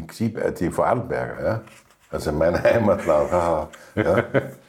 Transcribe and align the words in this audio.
die, 0.00 0.34
äh, 0.34 0.52
die 0.52 0.70
Vorarlberger, 0.70 1.44
ja, 1.44 1.60
also 2.10 2.32
mein 2.32 2.62
Heimatland, 2.62 3.30
ja, 3.94 4.22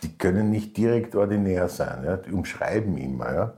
die 0.03 0.17
können 0.17 0.49
nicht 0.49 0.75
direkt 0.75 1.15
ordinär 1.15 1.69
sein. 1.69 2.03
Ja, 2.03 2.17
die 2.17 2.31
umschreiben 2.31 2.97
immer. 2.97 3.33
Ja, 3.33 3.53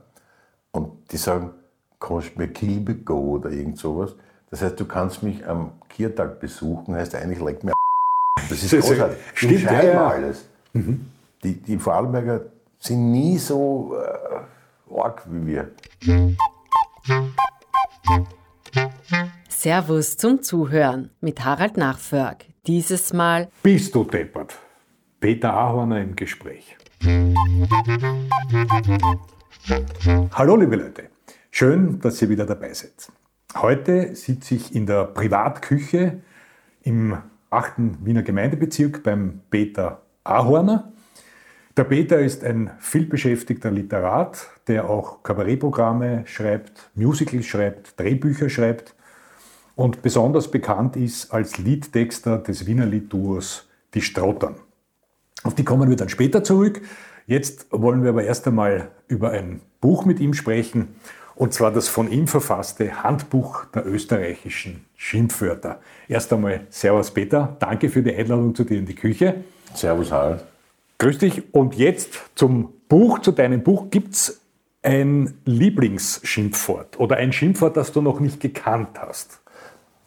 und 0.72 0.92
die 1.10 1.16
sagen, 1.16 1.50
kannst 1.98 2.34
du 2.34 2.40
mir 2.40 2.48
Kilbe 2.48 2.94
go 2.94 3.36
oder 3.36 3.50
irgend 3.50 3.78
sowas. 3.78 4.14
Das 4.50 4.62
heißt, 4.62 4.78
du 4.80 4.84
kannst 4.84 5.22
mich 5.22 5.46
am 5.46 5.72
Kiertag 5.88 6.40
besuchen, 6.40 6.94
heißt 6.94 7.14
eigentlich, 7.14 7.40
leck 7.40 7.64
mir 7.64 7.72
Das 8.48 8.62
ist 8.62 8.70
großartig. 8.70 9.18
Stimmt, 9.34 9.52
umschreiben 9.54 9.88
ja, 9.88 9.92
ja. 9.92 10.08
alles. 10.08 10.44
Mhm. 10.72 11.06
Die, 11.42 11.54
die 11.54 11.78
Vorarlberger 11.78 12.42
sind 12.78 13.12
nie 13.12 13.38
so 13.38 13.94
äh, 13.96 14.98
arg 14.98 15.22
wie 15.30 15.46
wir. 15.46 15.70
Servus 19.60 20.16
zum 20.16 20.40
Zuhören 20.40 21.10
mit 21.20 21.44
Harald 21.44 21.76
Nachförg. 21.76 22.46
Dieses 22.66 23.12
Mal 23.12 23.48
Bist 23.62 23.94
du 23.94 24.04
deppert? 24.04 24.58
Peter 25.20 25.52
Ahorner 25.52 26.00
im 26.00 26.16
Gespräch. 26.16 26.78
Hallo 30.32 30.56
liebe 30.56 30.76
Leute, 30.76 31.10
schön, 31.50 32.00
dass 32.00 32.22
ihr 32.22 32.30
wieder 32.30 32.46
dabei 32.46 32.72
seid. 32.72 33.12
Heute 33.54 34.16
sitze 34.16 34.54
ich 34.54 34.74
in 34.74 34.86
der 34.86 35.04
Privatküche 35.04 36.22
im 36.80 37.18
8. 37.50 38.02
Wiener 38.02 38.22
Gemeindebezirk 38.22 39.02
beim 39.02 39.42
Peter 39.50 40.00
Ahorner. 40.24 40.90
Der 41.76 41.84
Peter 41.84 42.18
ist 42.18 42.44
ein 42.44 42.70
vielbeschäftigter 42.78 43.70
Literat, 43.70 44.48
der 44.68 44.88
auch 44.88 45.22
Kabarettprogramme 45.22 46.22
schreibt, 46.24 46.90
Musicals 46.94 47.44
schreibt, 47.44 48.00
Drehbücher 48.00 48.48
schreibt 48.48 48.94
und 49.80 50.02
besonders 50.02 50.50
bekannt 50.50 50.94
ist 50.94 51.32
als 51.32 51.56
Liedtexter 51.56 52.36
des 52.36 52.66
Wiener 52.66 52.84
Liedduos 52.84 53.66
Die 53.94 54.02
Strottern. 54.02 54.56
Auf 55.42 55.54
die 55.54 55.64
kommen 55.64 55.88
wir 55.88 55.96
dann 55.96 56.10
später 56.10 56.44
zurück. 56.44 56.82
Jetzt 57.26 57.66
wollen 57.70 58.02
wir 58.02 58.10
aber 58.10 58.22
erst 58.22 58.46
einmal 58.46 58.90
über 59.08 59.30
ein 59.30 59.62
Buch 59.80 60.04
mit 60.04 60.20
ihm 60.20 60.34
sprechen, 60.34 60.88
und 61.34 61.54
zwar 61.54 61.70
das 61.70 61.88
von 61.88 62.12
ihm 62.12 62.26
verfasste 62.26 63.02
Handbuch 63.02 63.64
der 63.74 63.86
österreichischen 63.86 64.84
Schimpfwörter. 64.96 65.80
Erst 66.08 66.30
einmal 66.30 66.66
Servus 66.68 67.10
Peter, 67.10 67.56
danke 67.58 67.88
für 67.88 68.02
die 68.02 68.14
Einladung 68.14 68.54
zu 68.54 68.64
dir 68.64 68.76
in 68.76 68.84
die 68.84 68.94
Küche. 68.94 69.44
Servus 69.72 70.12
Harald. 70.12 70.44
Grüß 70.98 71.16
dich 71.16 71.54
und 71.54 71.74
jetzt 71.74 72.20
zum 72.34 72.74
Buch, 72.86 73.20
zu 73.20 73.32
deinem 73.32 73.62
Buch. 73.62 73.88
Gibt 73.88 74.12
es 74.12 74.42
ein 74.82 75.38
Lieblingsschimpfwort 75.46 77.00
oder 77.00 77.16
ein 77.16 77.32
Schimpfwort, 77.32 77.78
das 77.78 77.92
du 77.92 78.02
noch 78.02 78.20
nicht 78.20 78.40
gekannt 78.40 79.00
hast? 79.00 79.39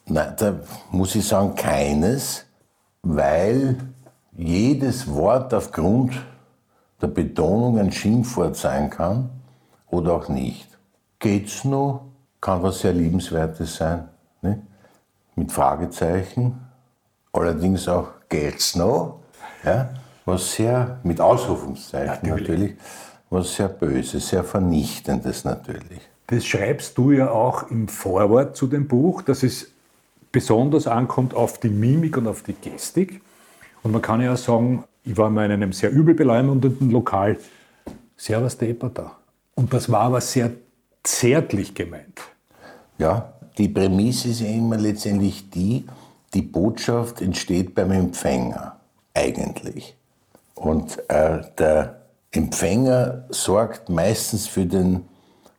Nein, 0.05 0.33
da 0.37 0.59
muss 0.91 1.15
ich 1.15 1.27
sagen, 1.27 1.55
keines, 1.55 2.45
weil 3.01 3.77
jedes 4.33 5.11
Wort 5.11 5.53
aufgrund 5.53 6.13
der 7.01 7.07
Betonung 7.07 7.79
ein 7.79 7.91
Schimpfwort 7.91 8.55
sein 8.55 8.89
kann 8.89 9.29
oder 9.87 10.13
auch 10.13 10.29
nicht. 10.29 10.67
Geht's 11.19 11.63
noch? 11.63 12.05
Kann 12.41 12.61
was 12.63 12.79
sehr 12.79 12.93
Liebenswertes 12.93 13.75
sein, 13.75 14.09
ne? 14.41 14.61
mit 15.35 15.51
Fragezeichen. 15.51 16.59
Allerdings 17.31 17.87
auch 17.87 18.09
geht's 18.27 18.75
noch? 18.75 19.19
Ja? 19.63 19.89
Was 20.25 20.53
sehr, 20.53 20.99
mit 21.03 21.21
Ausrufungszeichen 21.21 22.29
natürlich. 22.29 22.49
natürlich, 22.49 22.77
was 23.29 23.55
sehr 23.55 23.69
Böses, 23.69 24.27
sehr 24.27 24.43
Vernichtendes 24.43 25.43
natürlich. 25.43 26.01
Das 26.27 26.45
schreibst 26.45 26.97
du 26.97 27.11
ja 27.11 27.31
auch 27.31 27.69
im 27.69 27.87
Vorwort 27.87 28.55
zu 28.55 28.67
dem 28.67 28.87
Buch, 28.87 29.21
dass 29.21 29.43
es 29.43 29.72
besonders 30.33 30.87
ankommt 30.87 31.33
auf 31.33 31.59
die 31.61 31.69
Mimik 31.69 32.17
und 32.17 32.27
auf 32.27 32.41
die 32.41 32.53
Gestik. 32.53 33.21
Und 33.83 33.93
man 33.93 34.01
kann 34.01 34.19
ja 34.19 34.35
sagen, 34.35 34.83
ich 35.05 35.15
war 35.15 35.29
mal 35.29 35.45
in 35.45 35.51
einem 35.51 35.71
sehr 35.71 35.91
übel 35.91 36.13
beleumundeten 36.13 36.91
Lokal. 36.91 37.37
Servus 38.17 38.57
Deper 38.57 38.89
da. 38.89 39.17
Und 39.55 39.73
das 39.73 39.89
war 39.89 40.01
aber 40.01 40.19
sehr 40.19 40.51
zärtlich 41.03 41.75
gemeint. 41.75 42.21
Ja, 42.97 43.33
die 43.57 43.69
Prämisse 43.69 44.29
ist 44.29 44.41
ja 44.41 44.47
immer 44.47 44.77
letztendlich 44.77 45.49
die, 45.49 45.85
die 46.33 46.41
Botschaft 46.41 47.21
entsteht 47.21 47.75
beim 47.75 47.91
Empfänger 47.91 48.79
eigentlich. 49.13 49.95
Und 50.55 50.97
äh, 51.09 51.41
der 51.57 52.01
Empfänger 52.31 53.25
sorgt 53.29 53.89
meistens 53.89 54.47
für 54.47 54.65
den 54.65 55.05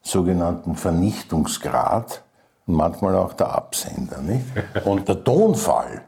sogenannten 0.02 0.74
Vernichtungsgrad 0.74 2.23
und 2.66 2.74
manchmal 2.74 3.16
auch 3.16 3.32
der 3.34 3.54
Absender. 3.54 4.20
Nicht? 4.20 4.44
Und 4.84 5.08
der 5.08 5.22
Tonfall 5.22 6.02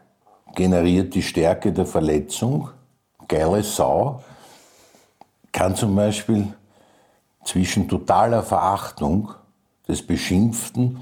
generiert 0.55 1.15
die 1.15 1.23
Stärke 1.23 1.73
der 1.73 1.87
Verletzung. 1.87 2.71
Geile 3.29 3.63
Sau 3.63 4.23
kann 5.53 5.75
zum 5.75 5.95
Beispiel 5.97 6.49
zwischen 7.45 7.89
totaler 7.89 8.43
Verachtung 8.43 9.31
des 9.89 10.05
Beschimpften 10.07 10.99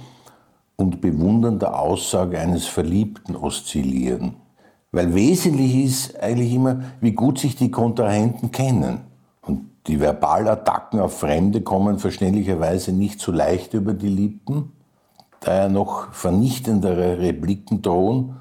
und 0.77 1.01
bewundernder 1.01 1.79
Aussage 1.79 2.39
eines 2.39 2.67
Verliebten 2.67 3.37
oszillieren. 3.37 4.37
Weil 4.93 5.15
wesentlich 5.15 5.85
ist 5.85 6.21
eigentlich 6.21 6.53
immer, 6.53 6.83
wie 7.01 7.13
gut 7.13 7.39
sich 7.39 7.57
die 7.57 7.71
Kontrahenten 7.71 8.53
kennen. 8.53 9.01
Und 9.43 9.71
die 9.87 9.99
Verbalattacken 10.01 11.01
auf 11.01 11.19
Fremde 11.19 11.63
kommen 11.63 11.99
verständlicherweise 11.99 12.93
nicht 12.93 13.21
so 13.21 13.33
leicht 13.33 13.75
über 13.75 13.93
die 13.93 14.09
Lippen, 14.09 14.73
da 15.44 15.62
ja 15.62 15.69
noch 15.69 16.12
vernichtendere 16.12 17.19
Repliken 17.19 17.82
drohen 17.82 18.37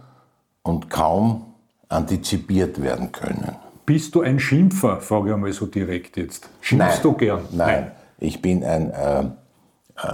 und 0.64 0.90
kaum 0.90 1.54
antizipiert 1.90 2.82
werden 2.82 3.12
können. 3.12 3.56
Bist 3.86 4.16
du 4.16 4.22
ein 4.22 4.40
Schimpfer, 4.40 5.02
frage 5.02 5.30
ich 5.30 5.34
einmal 5.34 5.52
so 5.52 5.66
direkt 5.66 6.18
jetzt. 6.18 6.50
Schimpfst 6.62 7.04
Nein. 7.04 7.04
du 7.04 7.14
gern? 7.14 7.42
Nein, 7.52 7.92
ich 8.18 8.42
bin 8.42 8.64
ein, 8.64 8.92
äh, 8.92 9.24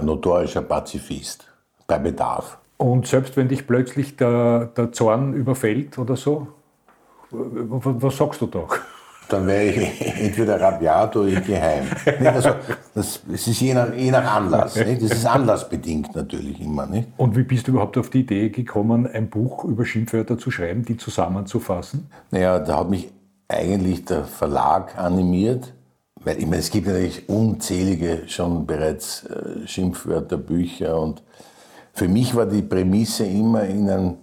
notorischer 0.02 0.62
Pazifist, 0.62 1.46
bei 1.86 1.98
Bedarf. 1.98 2.58
Und 2.76 3.06
selbst 3.06 3.36
wenn 3.36 3.48
dich 3.48 3.66
plötzlich 3.66 4.16
der, 4.16 4.66
der 4.76 4.92
Zorn 4.92 5.34
überfällt 5.34 5.98
oder 5.98 6.16
so, 6.16 6.48
was, 7.30 8.02
was 8.02 8.16
sagst 8.16 8.40
du 8.40 8.46
da? 8.46 8.64
Dann 9.30 9.46
wäre 9.46 9.64
ich 9.64 10.00
entweder 10.20 10.60
rabiat 10.60 11.16
oder 11.16 11.40
geheim. 11.40 11.84
Also, 12.24 12.50
das, 12.94 13.22
das 13.26 13.46
ist 13.46 13.60
je 13.60 13.74
nach, 13.74 13.94
je 13.94 14.10
nach 14.10 14.36
Anlass. 14.36 14.76
Nicht? 14.76 15.02
Das 15.02 15.12
ist 15.12 15.26
anlassbedingt 15.26 16.14
natürlich 16.14 16.60
immer. 16.60 16.86
Nicht? 16.86 17.08
Und 17.16 17.36
wie 17.36 17.44
bist 17.44 17.68
du 17.68 17.72
überhaupt 17.72 17.96
auf 17.96 18.10
die 18.10 18.20
Idee 18.20 18.50
gekommen, 18.50 19.06
ein 19.06 19.30
Buch 19.30 19.64
über 19.64 19.84
Schimpfwörter 19.84 20.36
zu 20.36 20.50
schreiben, 20.50 20.84
die 20.84 20.96
zusammenzufassen? 20.96 22.10
Naja, 22.30 22.58
da 22.58 22.80
hat 22.80 22.90
mich 22.90 23.10
eigentlich 23.48 24.04
der 24.04 24.24
Verlag 24.24 24.98
animiert, 24.98 25.72
weil 26.16 26.38
ich 26.38 26.46
meine, 26.46 26.58
es 26.58 26.70
gibt 26.70 26.86
natürlich 26.86 27.28
unzählige 27.28 28.22
schon 28.26 28.66
bereits 28.66 29.24
äh, 29.24 29.66
Schimpfwörter, 29.66 30.36
Bücher 30.36 31.00
und 31.00 31.22
für 31.92 32.08
mich 32.08 32.34
war 32.34 32.46
die 32.46 32.62
Prämisse 32.62 33.26
immer 33.26 33.64
in 33.64 33.90
ein 33.90 34.16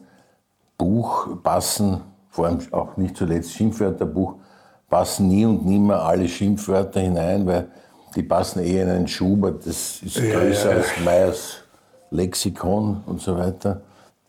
Buch 0.77 1.41
passen, 1.43 2.01
vor 2.29 2.47
allem 2.47 2.59
auch 2.71 2.97
nicht 2.97 3.17
zuletzt 3.17 3.53
Schimpfwörterbuch, 3.53 4.35
passen 4.89 5.27
nie 5.27 5.45
und 5.45 5.65
nimmer 5.65 6.01
alle 6.03 6.27
Schimpfwörter 6.27 6.99
hinein, 7.01 7.45
weil 7.45 7.67
die 8.15 8.23
passen 8.23 8.63
eher 8.63 8.83
in 8.83 8.89
einen 8.89 9.07
Schubert, 9.07 9.65
das 9.65 10.01
ist 10.01 10.17
Ja, 10.17 10.39
größer 10.39 10.71
ja. 10.71 10.77
als 10.77 10.87
Meyers 11.03 11.57
Lexikon 12.11 13.01
und 13.05 13.21
so 13.21 13.37
weiter. 13.37 13.81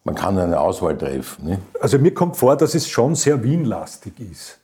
Man 0.04 0.14
kann 0.14 0.38
eine 0.38 0.58
Auswahl 0.58 0.96
treffen. 0.96 1.46
Ne? 1.46 1.58
Also 1.80 1.98
mir 1.98 2.12
kommt 2.12 2.36
vor, 2.36 2.56
dass 2.56 2.74
es 2.74 2.88
schon 2.88 3.14
sehr 3.14 3.42
Wien-lastig 3.42 4.18
ist. 4.20 4.58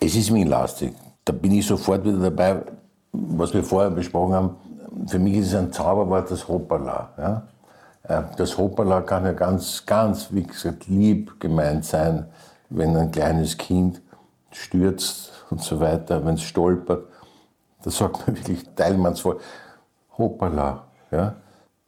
Es 0.00 0.14
ist 0.14 0.32
Wien-lastig. 0.32 0.92
Da 1.24 1.32
bin 1.32 1.52
ich 1.52 1.66
sofort 1.66 2.04
wieder 2.04 2.18
dabei, 2.30 2.62
was 3.12 3.52
wir 3.52 3.62
vorher 3.62 3.90
besprochen 3.90 4.34
haben. 4.34 4.56
Für 5.06 5.18
mich 5.18 5.34
ist 5.34 5.48
es 5.48 5.54
ein 5.54 5.72
Zauberwort, 5.72 6.30
das 6.30 6.46
Hoppala. 6.48 7.10
Ja? 7.18 7.42
Äh, 8.08 8.22
Das 8.36 8.56
Hoppala 8.56 9.00
kann 9.02 9.24
ja 9.24 9.32
ganz, 9.32 9.84
ganz, 9.84 10.28
wie 10.30 10.42
gesagt, 10.44 10.86
lieb 10.88 11.38
gemeint 11.40 11.84
sein, 11.84 12.26
wenn 12.70 12.96
ein 12.96 13.10
kleines 13.10 13.56
Kind 13.58 14.00
stürzt 14.52 15.32
und 15.50 15.62
so 15.62 15.80
weiter, 15.80 16.24
wenn 16.24 16.34
es 16.34 16.42
stolpert. 16.42 17.06
Da 17.82 17.90
sagt 17.90 18.26
man 18.26 18.36
wirklich 18.36 18.64
teilmannsvoll, 18.74 19.38
Hoppala. 20.16 20.84
Ja? 21.10 21.34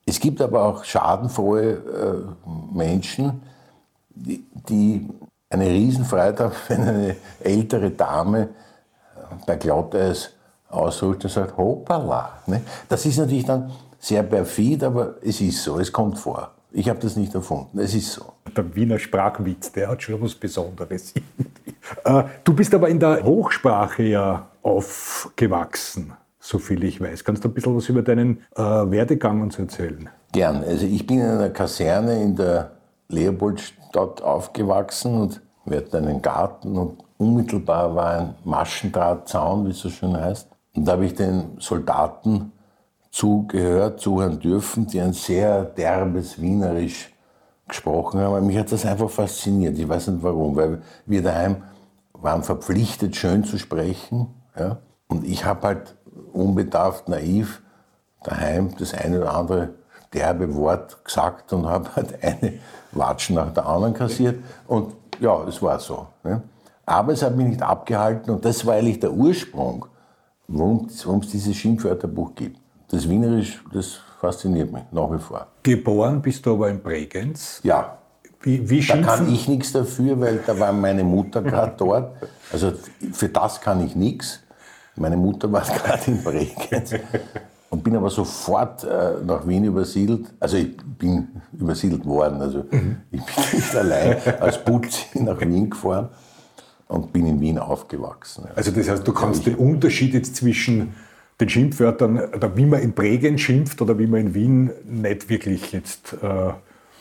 Es 0.07 0.21
gibt 0.21 0.41
aber 0.41 0.63
auch 0.63 0.85
schadenfrohe 0.85 1.73
äh, 1.73 2.47
Menschen, 2.73 3.43
die, 4.11 4.45
die 4.69 5.09
eine 5.51 5.67
Riesenfreude 5.67 6.45
haben, 6.45 6.55
wenn 6.69 6.81
eine 6.83 7.17
ältere 7.41 7.91
Dame 7.91 8.49
bei 9.47 9.57
Glatteis 9.57 10.31
ausruft 10.69 11.25
und 11.25 11.31
sagt, 11.31 11.57
hoppala. 11.57 12.39
Ne? 12.47 12.63
Das 12.89 13.07
ist 13.07 13.19
natürlich 13.19 13.47
dann 13.47 13.71
sehr 13.99 14.23
perfid, 14.23 14.85
aber 14.85 15.15
es 15.23 15.41
ist 15.41 15.63
so, 15.63 15.79
es 15.79 15.93
kommt 15.93 16.19
vor. 16.19 16.54
Ich 16.77 16.89
habe 16.89 16.99
das 16.99 17.15
nicht 17.15 17.33
erfunden, 17.33 17.79
es 17.79 17.95
ist 17.95 18.13
so. 18.13 18.33
Der 18.57 18.75
Wiener 18.75 18.99
Sprachwitz, 18.99 19.71
der 19.71 19.89
hat 19.89 20.03
schon 20.03 20.21
was 20.21 20.35
Besonderes. 20.35 21.15
Äh, 22.03 22.25
du 22.45 22.55
bist 22.55 22.75
aber 22.75 22.89
in 22.89 22.99
der 22.99 23.23
Hochsprache 23.23 24.05
ja 24.05 24.47
aufgewachsen, 24.63 26.15
so 26.41 26.59
viel 26.59 26.83
ich 26.83 26.99
weiß. 26.99 27.25
Kannst 27.25 27.45
du 27.45 27.49
ein 27.49 27.53
bisschen 27.53 27.77
was 27.77 27.91
über 27.91 28.01
deinen 28.01 28.39
äh, 28.57 28.63
Werdegang 28.63 29.43
uns 29.43 29.59
erzählen? 29.59 30.09
Gern. 30.33 30.65
Also 30.65 30.87
ich 30.87 31.07
bin 31.07 31.21
in 31.21 31.27
einer 31.27 31.51
Kaserne 31.51 32.23
in 32.23 32.37
der 32.37 32.73
dort 33.93 34.23
aufgewachsen 34.23 35.21
und 35.21 35.43
wir 35.67 35.77
hatten 35.77 35.97
einen 35.97 36.23
Garten 36.23 36.79
und 36.79 37.05
unmittelbar 37.19 37.95
war 37.95 38.19
ein 38.19 38.35
Maschendrahtzaun, 38.45 39.67
wie 39.67 39.71
es 39.73 39.81
so 39.81 39.91
schön 39.91 40.17
heißt. 40.17 40.49
Und 40.75 40.87
da 40.87 40.93
habe 40.93 41.05
ich 41.05 41.15
den 41.15 41.59
Soldaten 41.59 42.51
zugehört, 43.15 44.01
zuhören 44.01 44.41
dürfen, 44.41 44.89
die 44.89 45.01
ein 45.01 45.13
sehr 45.13 45.65
derbes 45.65 46.41
Wienerisch 46.41 47.15
gesprochen 47.69 48.19
haben. 48.19 48.45
Mich 48.45 48.59
hat 48.59 48.73
das 48.73 48.85
einfach 48.85 49.09
fasziniert. 49.09 49.79
Ich 49.79 49.89
weiß 49.89 50.09
nicht 50.09 50.23
warum, 50.25 50.57
weil 50.57 50.83
wir 51.07 51.23
daheim 51.23 51.63
waren 52.13 52.43
verpflichtet, 52.43 53.15
schön 53.15 53.45
zu 53.45 53.57
sprechen. 53.57 54.35
Ja? 54.59 54.79
Und 55.07 55.25
ich 55.25 55.45
habe 55.45 55.65
halt 55.69 55.95
unbedarft, 56.33 57.09
naiv 57.09 57.63
daheim 58.25 58.75
das 58.79 58.95
eine 58.95 59.21
oder 59.21 59.35
andere 59.35 59.75
derbe 60.13 60.53
Wort 60.57 61.05
gesagt 61.05 61.53
und 61.53 61.67
habe 61.67 61.95
halt 61.95 62.19
eine 62.25 62.55
Watschen 62.91 63.37
nach 63.37 63.55
der 63.55 63.65
anderen 63.65 63.95
kassiert. 63.95 64.43
Und 64.67 64.93
ja, 65.21 65.41
es 65.45 65.63
war 65.63 65.79
so. 65.79 66.09
Ne? 66.25 66.43
Aber 66.85 67.13
es 67.13 67.23
hat 67.23 67.37
mich 67.37 67.47
nicht 67.47 67.63
abgehalten 67.63 68.35
und 68.35 68.45
das 68.45 68.67
war 68.67 68.75
eigentlich 68.75 68.99
der 68.99 69.13
Ursprung, 69.13 69.87
warum 70.49 70.87
es 70.87 71.31
dieses 71.31 71.55
Schimpfwörterbuch 71.55 72.35
gibt. 72.35 72.64
Das 72.95 73.09
Wienerisch, 73.09 73.61
das 73.73 73.99
fasziniert 74.21 74.73
mich 74.73 74.85
nach 74.93 75.11
wie 75.11 75.19
vor. 75.19 75.49
Geboren 75.65 76.23
bist 76.23 76.47
du 76.47 76.53
aber 76.53 76.71
in 76.71 76.81
Bregenz. 76.81 77.59
Ja. 77.65 77.99
Wie, 78.41 78.71
wie 78.71 78.87
da 78.87 78.99
kann 78.99 79.33
ich 79.33 79.49
nichts 79.49 79.73
dafür, 79.73 80.21
weil 80.21 80.39
da 80.47 80.57
war 80.61 80.73
meine 80.73 81.03
Mutter 81.03 81.43
gerade 81.51 81.75
dort. 81.77 82.13
Also 82.53 82.73
für 83.11 83.29
das 83.29 83.61
kann 83.61 83.85
ich 83.85 83.97
nichts. 83.97 84.39
Meine 84.95 85.17
Mutter 85.17 85.51
war 85.51 85.63
gerade 85.85 86.03
in 86.07 86.23
Bregenz 86.23 86.95
und 87.69 87.83
bin 87.83 87.97
aber 87.97 88.11
sofort 88.11 88.85
äh, 88.85 89.15
nach 89.27 89.45
Wien 89.45 89.65
übersiedelt. 89.65 90.27
Also 90.39 90.57
ich 90.57 90.77
bin 90.77 91.27
übersiedelt 91.53 92.07
worden. 92.07 92.41
Also 92.43 92.59
mhm. 92.71 92.99
ich 93.11 93.25
bin 93.25 93.45
nicht 93.55 93.75
allein 93.75 94.19
als 94.39 94.65
Putzi 94.65 95.21
nach 95.21 95.41
Wien 95.41 95.69
gefahren 95.69 96.11
und 96.87 97.13
bin 97.13 97.27
in 97.27 97.41
Wien 97.41 97.59
aufgewachsen. 97.59 98.45
Also 98.55 98.71
das 98.71 98.89
heißt, 98.89 99.05
du 99.05 99.13
kannst 99.13 99.47
den 99.47 99.57
Unterschied 99.57 100.15
jetzt 100.15 100.37
zwischen 100.37 100.95
den 101.41 101.49
Schimpfwörtern, 101.49 102.19
oder 102.35 102.57
wie 102.57 102.67
man 102.67 102.81
in 102.81 102.93
Bregenz 102.93 103.41
schimpft 103.41 103.83
oder 103.83 103.99
wie 103.99 104.07
man 104.07 104.21
in 104.21 104.35
Wien 104.35 104.71
nicht 104.85 105.29
wirklich 105.29 105.73
jetzt 105.73 106.13
äh, 106.23 106.27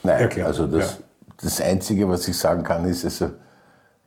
Nein, 0.03 0.21
erklären. 0.21 0.47
also 0.47 0.67
das, 0.67 0.97
ja. 0.97 1.03
das 1.41 1.61
Einzige, 1.61 2.09
was 2.09 2.27
ich 2.27 2.37
sagen 2.37 2.63
kann, 2.63 2.85
ist, 2.85 3.05
also, 3.05 3.29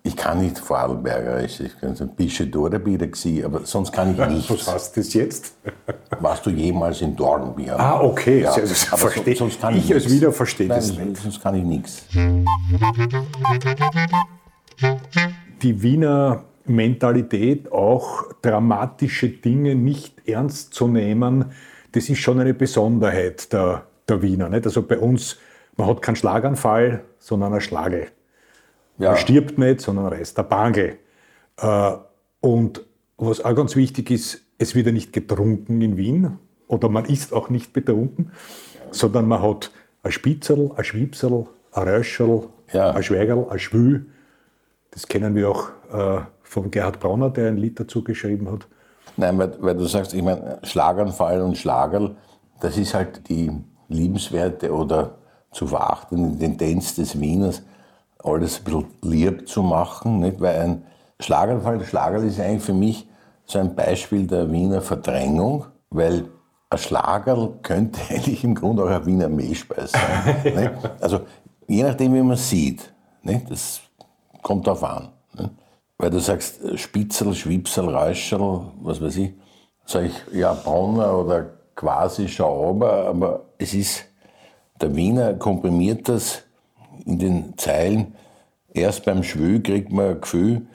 ich 0.02 0.16
kann 0.16 0.40
nicht 0.40 0.58
Vorarlbergerisch, 0.58 1.60
ich 1.60 1.80
kann 1.80 1.96
so 1.96 2.04
ein 2.04 2.14
bisschen 2.14 2.50
Dornbier 2.50 2.98
gewesen, 2.98 3.44
aber 3.44 3.66
sonst 3.66 3.92
kann 3.92 4.12
ich 4.12 4.28
nichts. 4.28 4.50
Was 4.50 4.74
heißt 4.74 4.96
das 4.96 5.14
jetzt? 5.14 5.54
Warst 6.20 6.46
du 6.46 6.50
jemals 6.50 7.02
in 7.02 7.16
Dornbier? 7.16 7.78
Ah, 7.78 8.00
okay. 8.00 8.42
Ja, 8.42 8.52
also, 8.52 8.86
aber 8.92 9.10
versteh, 9.10 9.34
sonst 9.34 9.60
kann 9.60 9.76
ich, 9.76 9.86
ich 9.86 9.94
als 9.94 10.10
Wieder 10.10 10.32
verstehe 10.32 10.68
das 10.68 10.96
nicht. 10.96 11.16
Sonst 11.16 11.42
kann 11.42 11.54
ich 11.54 11.64
nichts. 11.64 12.04
Die 15.62 15.82
Wiener 15.82 16.44
Mentalität, 16.68 17.70
auch 17.72 18.24
dramatische 18.42 19.28
Dinge 19.28 19.74
nicht 19.74 20.28
ernst 20.28 20.74
zu 20.74 20.88
nehmen, 20.88 21.46
das 21.92 22.08
ist 22.08 22.18
schon 22.18 22.40
eine 22.40 22.54
Besonderheit 22.54 23.52
der, 23.52 23.86
der 24.08 24.22
Wiener. 24.22 24.48
Nicht? 24.48 24.66
Also 24.66 24.82
bei 24.82 24.98
uns, 24.98 25.38
man 25.76 25.88
hat 25.88 26.02
keinen 26.02 26.16
Schlaganfall, 26.16 27.02
sondern 27.18 27.52
eine 27.52 27.60
Schlage. 27.60 28.08
Ja. 28.98 29.10
Man 29.10 29.18
stirbt 29.18 29.58
nicht, 29.58 29.80
sondern 29.80 30.06
reißt 30.06 30.36
der 30.36 30.42
Bangel. 30.42 30.98
Äh, 31.58 31.92
und 32.40 32.84
was 33.16 33.44
auch 33.44 33.54
ganz 33.54 33.76
wichtig 33.76 34.10
ist, 34.10 34.42
es 34.58 34.74
wird 34.74 34.86
ja 34.86 34.92
nicht 34.92 35.12
getrunken 35.12 35.80
in 35.80 35.96
Wien 35.96 36.38
oder 36.68 36.88
man 36.88 37.04
ist 37.06 37.32
auch 37.32 37.50
nicht 37.50 37.72
betrunken, 37.72 38.32
sondern 38.90 39.28
man 39.28 39.42
hat 39.42 39.70
ein 40.02 40.12
Spitzel, 40.12 40.70
ein 40.76 40.84
Schwipsel, 40.84 41.46
ein 41.72 41.88
Röschel, 41.88 42.48
ja. 42.72 42.90
ein 42.90 43.02
Schwägerl, 43.02 43.46
ein 43.50 43.58
Schwül. 43.58 44.06
Das 44.96 45.06
kennen 45.06 45.34
wir 45.34 45.50
auch 45.50 45.68
äh, 45.92 46.22
von 46.42 46.70
Gerhard 46.70 47.00
Bronner, 47.00 47.28
der 47.28 47.48
ein 47.48 47.58
Lied 47.58 47.78
dazu 47.78 48.02
geschrieben 48.02 48.50
hat. 48.50 48.66
Nein, 49.18 49.36
weil, 49.36 49.54
weil 49.60 49.76
du 49.76 49.84
sagst, 49.84 50.14
ich 50.14 50.22
meine, 50.22 50.58
Schlaganfall 50.62 51.42
und 51.42 51.58
Schlagerl, 51.58 52.16
das 52.60 52.78
ist 52.78 52.94
halt 52.94 53.28
die 53.28 53.50
liebenswerte 53.88 54.72
oder 54.72 55.18
zu 55.52 55.66
verachtende 55.66 56.38
Tendenz 56.38 56.94
des 56.94 57.20
Wieners, 57.20 57.60
alles 58.24 58.60
ein 58.60 58.64
bisschen 58.64 58.86
lieb 59.02 59.46
zu 59.46 59.62
machen. 59.62 60.20
Nicht? 60.20 60.40
Weil 60.40 60.60
ein 60.60 60.82
Schlaganfall, 61.20 61.84
Schlagerl 61.84 62.24
ist 62.24 62.40
eigentlich 62.40 62.62
für 62.62 62.72
mich 62.72 63.06
so 63.44 63.58
ein 63.58 63.74
Beispiel 63.74 64.26
der 64.26 64.50
Wiener 64.50 64.80
Verdrängung, 64.80 65.66
weil 65.90 66.24
ein 66.70 66.78
Schlagerl 66.78 67.52
könnte 67.62 68.00
eigentlich 68.08 68.42
im 68.44 68.54
Grunde 68.54 68.84
auch 68.84 68.88
ein 68.88 69.04
Wiener 69.04 69.28
Mehlspeis 69.28 69.92
sein. 69.92 70.70
also 71.02 71.20
je 71.68 71.82
nachdem, 71.82 72.14
wie 72.14 72.22
man 72.22 72.38
sieht, 72.38 72.94
nicht? 73.22 73.50
das 73.50 73.82
kommt 74.46 74.68
darauf 74.68 74.84
an. 74.84 75.08
Nicht? 75.36 75.50
Weil 75.98 76.10
du 76.10 76.20
sagst 76.20 76.60
Spitzel, 76.78 77.34
Schwipsel, 77.34 77.88
Räuscherl, 77.88 78.70
was 78.80 79.02
weiß 79.02 79.16
ich, 79.16 79.32
sag 79.84 80.04
ich 80.04 80.14
ja 80.32 80.54
Bronner 80.54 81.18
oder 81.18 81.50
quasi 81.74 82.28
Schauber, 82.28 83.08
aber 83.08 83.46
es 83.58 83.74
ist, 83.74 84.04
der 84.80 84.94
Wiener 84.94 85.34
komprimiert 85.34 86.08
das 86.08 86.44
in 87.04 87.18
den 87.18 87.58
Zeilen. 87.58 88.14
Erst 88.72 89.04
beim 89.04 89.24
Schwül 89.24 89.62
kriegt 89.62 89.90
man 89.90 90.10
ein 90.10 90.20
Gefühl, 90.20 90.66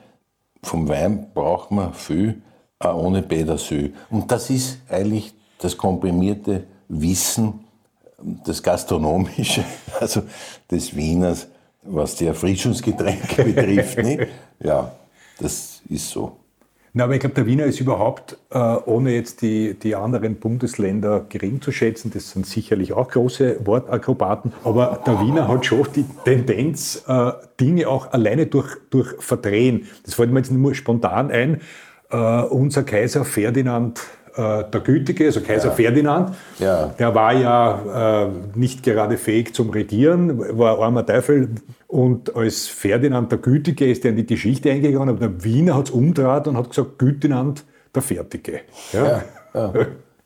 vom 0.63 0.89
Wein 0.89 1.27
braucht 1.33 1.71
man 1.71 1.93
viel, 1.93 2.41
auch 2.77 3.01
ohne 3.01 3.21
Bädersö. 3.21 3.91
Und 4.09 4.29
das 4.31 4.49
ist 4.49 4.79
eigentlich 4.89 5.33
das 5.59 5.77
komprimierte 5.77 6.65
Wissen, 6.89 7.61
das 8.43 8.61
Gastronomische, 8.61 9.63
also 10.01 10.23
des 10.69 10.93
Wieners, 10.93 11.47
was 11.83 12.15
die 12.15 12.27
Erfrischungsgetränke 12.27 13.43
betrifft. 13.53 13.97
Nicht? 13.97 14.27
Ja, 14.59 14.91
das 15.39 15.81
ist 15.89 16.09
so. 16.09 16.37
Na, 16.93 17.05
aber 17.05 17.13
ich 17.13 17.21
glaube, 17.21 17.35
der 17.35 17.45
Wiener 17.45 17.63
ist 17.63 17.79
überhaupt, 17.79 18.37
äh, 18.49 18.57
ohne 18.57 19.13
jetzt 19.13 19.41
die, 19.41 19.75
die 19.75 19.95
anderen 19.95 20.35
Bundesländer 20.35 21.25
gering 21.29 21.61
zu 21.61 21.71
schätzen, 21.71 22.11
das 22.13 22.31
sind 22.31 22.45
sicherlich 22.45 22.91
auch 22.91 23.09
große 23.09 23.65
Wortakrobaten, 23.65 24.51
aber 24.65 25.01
der 25.05 25.21
Wiener 25.21 25.47
hat 25.47 25.65
schon 25.65 25.87
die 25.95 26.03
Tendenz, 26.25 27.05
äh, 27.07 27.31
Dinge 27.61 27.87
auch 27.87 28.11
alleine 28.11 28.47
durch, 28.47 28.75
durch 28.89 29.07
Verdrehen. 29.19 29.87
Das 30.03 30.15
fällt 30.15 30.31
mir 30.31 30.39
jetzt 30.39 30.51
nur 30.51 30.75
spontan 30.75 31.31
ein. 31.31 31.61
Äh, 32.09 32.17
unser 32.17 32.83
Kaiser 32.83 33.23
Ferdinand 33.23 34.01
der 34.37 34.81
Gütige, 34.83 35.25
also 35.25 35.41
Kaiser 35.41 35.69
ja. 35.69 35.73
Ferdinand, 35.73 36.35
ja. 36.59 36.87
der 36.97 37.13
war 37.13 37.33
ja 37.33 38.25
äh, 38.25 38.29
nicht 38.55 38.83
gerade 38.83 39.17
fähig 39.17 39.53
zum 39.53 39.69
Regieren, 39.69 40.57
war 40.57 40.79
armer 40.79 41.05
Teufel. 41.05 41.49
Und 41.87 42.35
als 42.35 42.67
Ferdinand 42.67 43.31
der 43.31 43.39
Gütige 43.39 43.89
ist 43.89 44.05
er 44.05 44.11
in 44.11 44.17
die 44.17 44.25
Geschichte 44.25 44.71
eingegangen, 44.71 45.09
aber 45.09 45.19
der 45.19 45.43
Wiener 45.43 45.75
hat 45.75 45.89
es 45.89 45.91
umdraht 45.91 46.47
und 46.47 46.57
hat 46.57 46.69
gesagt, 46.69 46.97
Gütinand 46.99 47.65
der 47.93 48.01
Fertige. 48.01 48.61
Ja. 48.93 49.23
ja 49.53 49.73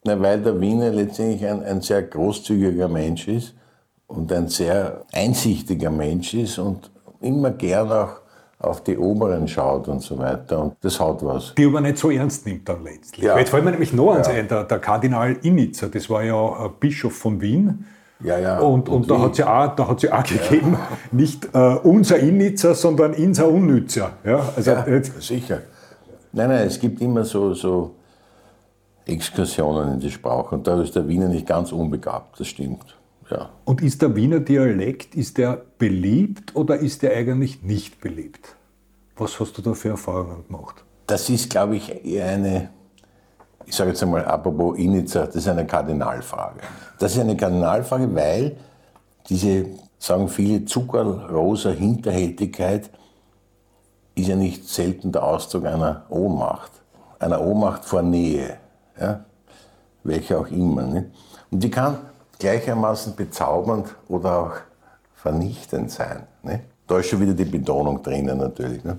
Na, 0.04 0.22
weil 0.22 0.42
der 0.42 0.60
Wiener 0.62 0.92
letztendlich 0.92 1.46
ein, 1.50 1.64
ein 1.64 1.82
sehr 1.82 2.04
großzügiger 2.04 2.88
Mensch 2.88 3.28
ist 3.28 3.56
und 4.08 4.32
ein 4.32 4.48
sehr 4.48 5.04
einsichtiger 5.12 5.90
Mensch 5.90 6.36
ist 6.36 6.60
und 6.60 6.92
immer 7.22 7.52
gern 7.52 7.92
auch 7.92 8.22
auf 8.66 8.84
die 8.84 8.98
Oberen 8.98 9.48
schaut 9.48 9.88
und 9.88 10.02
so 10.02 10.18
weiter. 10.18 10.62
Und 10.62 10.76
das 10.82 11.00
hat 11.00 11.24
was. 11.24 11.54
Die 11.56 11.66
aber 11.66 11.82
nicht 11.82 11.98
so 11.98 12.10
ernst 12.10 12.46
nimmt 12.46 12.68
dann 12.68 12.84
letztlich. 12.84 13.26
Ja. 13.26 13.38
Jetzt 13.38 13.50
fällt 13.50 13.64
mir 13.64 13.72
nämlich 13.72 13.94
noch 13.94 14.16
eins 14.16 14.28
ja. 14.28 14.34
ein, 14.34 14.48
der, 14.48 14.64
der, 14.64 14.80
Kardinal 14.80 15.38
Innitzer, 15.42 15.88
das 15.88 16.10
war 16.10 16.24
ja 16.24 16.68
Bischof 16.80 17.14
von 17.14 17.42
Wien. 17.42 17.86
Ja, 18.24 18.40
ja. 18.40 18.60
Und, 18.60 18.88
und, 18.90 18.96
und 18.96 19.12
da 19.12 19.20
hat 19.20 19.34
es 19.34 19.38
ja 19.40 19.66
auch, 19.66 19.76
da 19.76 19.88
hat's 19.88 20.04
ja 20.04 20.18
auch 20.18 20.24
gegeben, 20.24 20.78
nicht 21.12 21.50
äh, 21.54 21.76
unser 21.84 22.18
Innitzer, 22.18 22.74
sondern 22.74 23.14
unser 23.14 23.50
Unnützer. 23.50 24.14
Ja, 24.24 24.42
also, 24.56 24.74
sicher. 25.20 25.60
Nein, 26.32 26.50
nein, 26.50 26.68
es 26.68 26.80
gibt 26.80 27.02
immer 27.02 27.24
so, 27.26 27.54
so 27.54 27.96
Exkursionen 29.06 29.94
in 29.94 30.00
die 30.00 30.12
Sprache 30.12 30.56
und 30.56 30.66
da 30.66 30.82
ist 30.82 30.96
der 30.96 31.08
Wiener 31.08 31.28
nicht 31.28 31.46
ganz 31.46 31.72
unbegabt, 31.72 32.40
das 32.40 32.48
stimmt. 32.48 32.98
Ja. 33.30 33.50
Und 33.66 33.82
ist 33.82 34.02
der 34.02 34.16
Wiener 34.16 34.40
Dialekt, 34.40 35.16
ist 35.16 35.38
der 35.38 35.62
beliebt 35.78 36.56
oder 36.56 36.78
ist 36.78 37.02
der 37.02 37.16
eigentlich 37.16 37.64
nicht 37.64 38.00
beliebt? 38.00 38.56
Was 39.18 39.40
hast 39.40 39.58
du 39.58 39.62
da 39.62 39.74
für 39.74 39.90
Erfahrungen 39.90 40.46
gemacht? 40.48 40.84
Das 41.08 41.30
ist, 41.30 41.50
glaube 41.50 41.78
ich, 41.78 42.06
eher 42.06 42.28
eine, 42.28 42.70
ich 43.66 43.76
sage 43.76 43.92
jetzt 43.92 44.04
einmal 44.04 44.26
apropos 44.26 44.78
Initzer, 44.78 45.26
das 45.28 45.38
ist 45.38 45.48
eine 45.48 45.66
Kardinalfrage. 45.66 46.62
Das 47.00 47.14
ist 47.14 47.20
eine 47.20 47.38
Kardinalfrage, 47.38 48.14
weil 48.14 48.58
diese, 49.30 49.68
sagen 49.98 50.28
viele, 50.28 50.66
zuckerrosa 50.66 51.72
Hinterhältigkeit 51.72 52.90
ist 54.16 54.28
ja 54.28 54.36
nicht 54.36 54.68
selten 54.68 55.12
der 55.12 55.24
Ausdruck 55.24 55.66
einer 55.66 56.06
Ohnmacht. 56.10 56.72
Einer 57.20 57.42
Ohnmacht 57.42 57.86
vor 57.86 58.02
Nähe, 58.02 58.58
ja? 59.00 59.26
welche 60.04 60.38
auch 60.38 60.48
immer. 60.48 60.84
Nicht? 60.84 61.08
Und 61.52 61.64
die 61.64 61.72
kann 61.72 61.98
gleichermaßen 62.40 63.16
bezaubernd 63.16 63.96
oder 64.08 64.40
auch 64.40 64.54
vernichtend 65.16 65.92
sein. 65.92 66.24
Ne? 66.44 66.62
Da 66.88 67.00
ist 67.00 67.10
schon 67.10 67.22
wieder 67.22 67.34
die 67.34 67.46
Betonung 67.46 68.04
drinnen 68.04 68.38
natürlich. 68.38 68.84
Ne? 68.84 68.98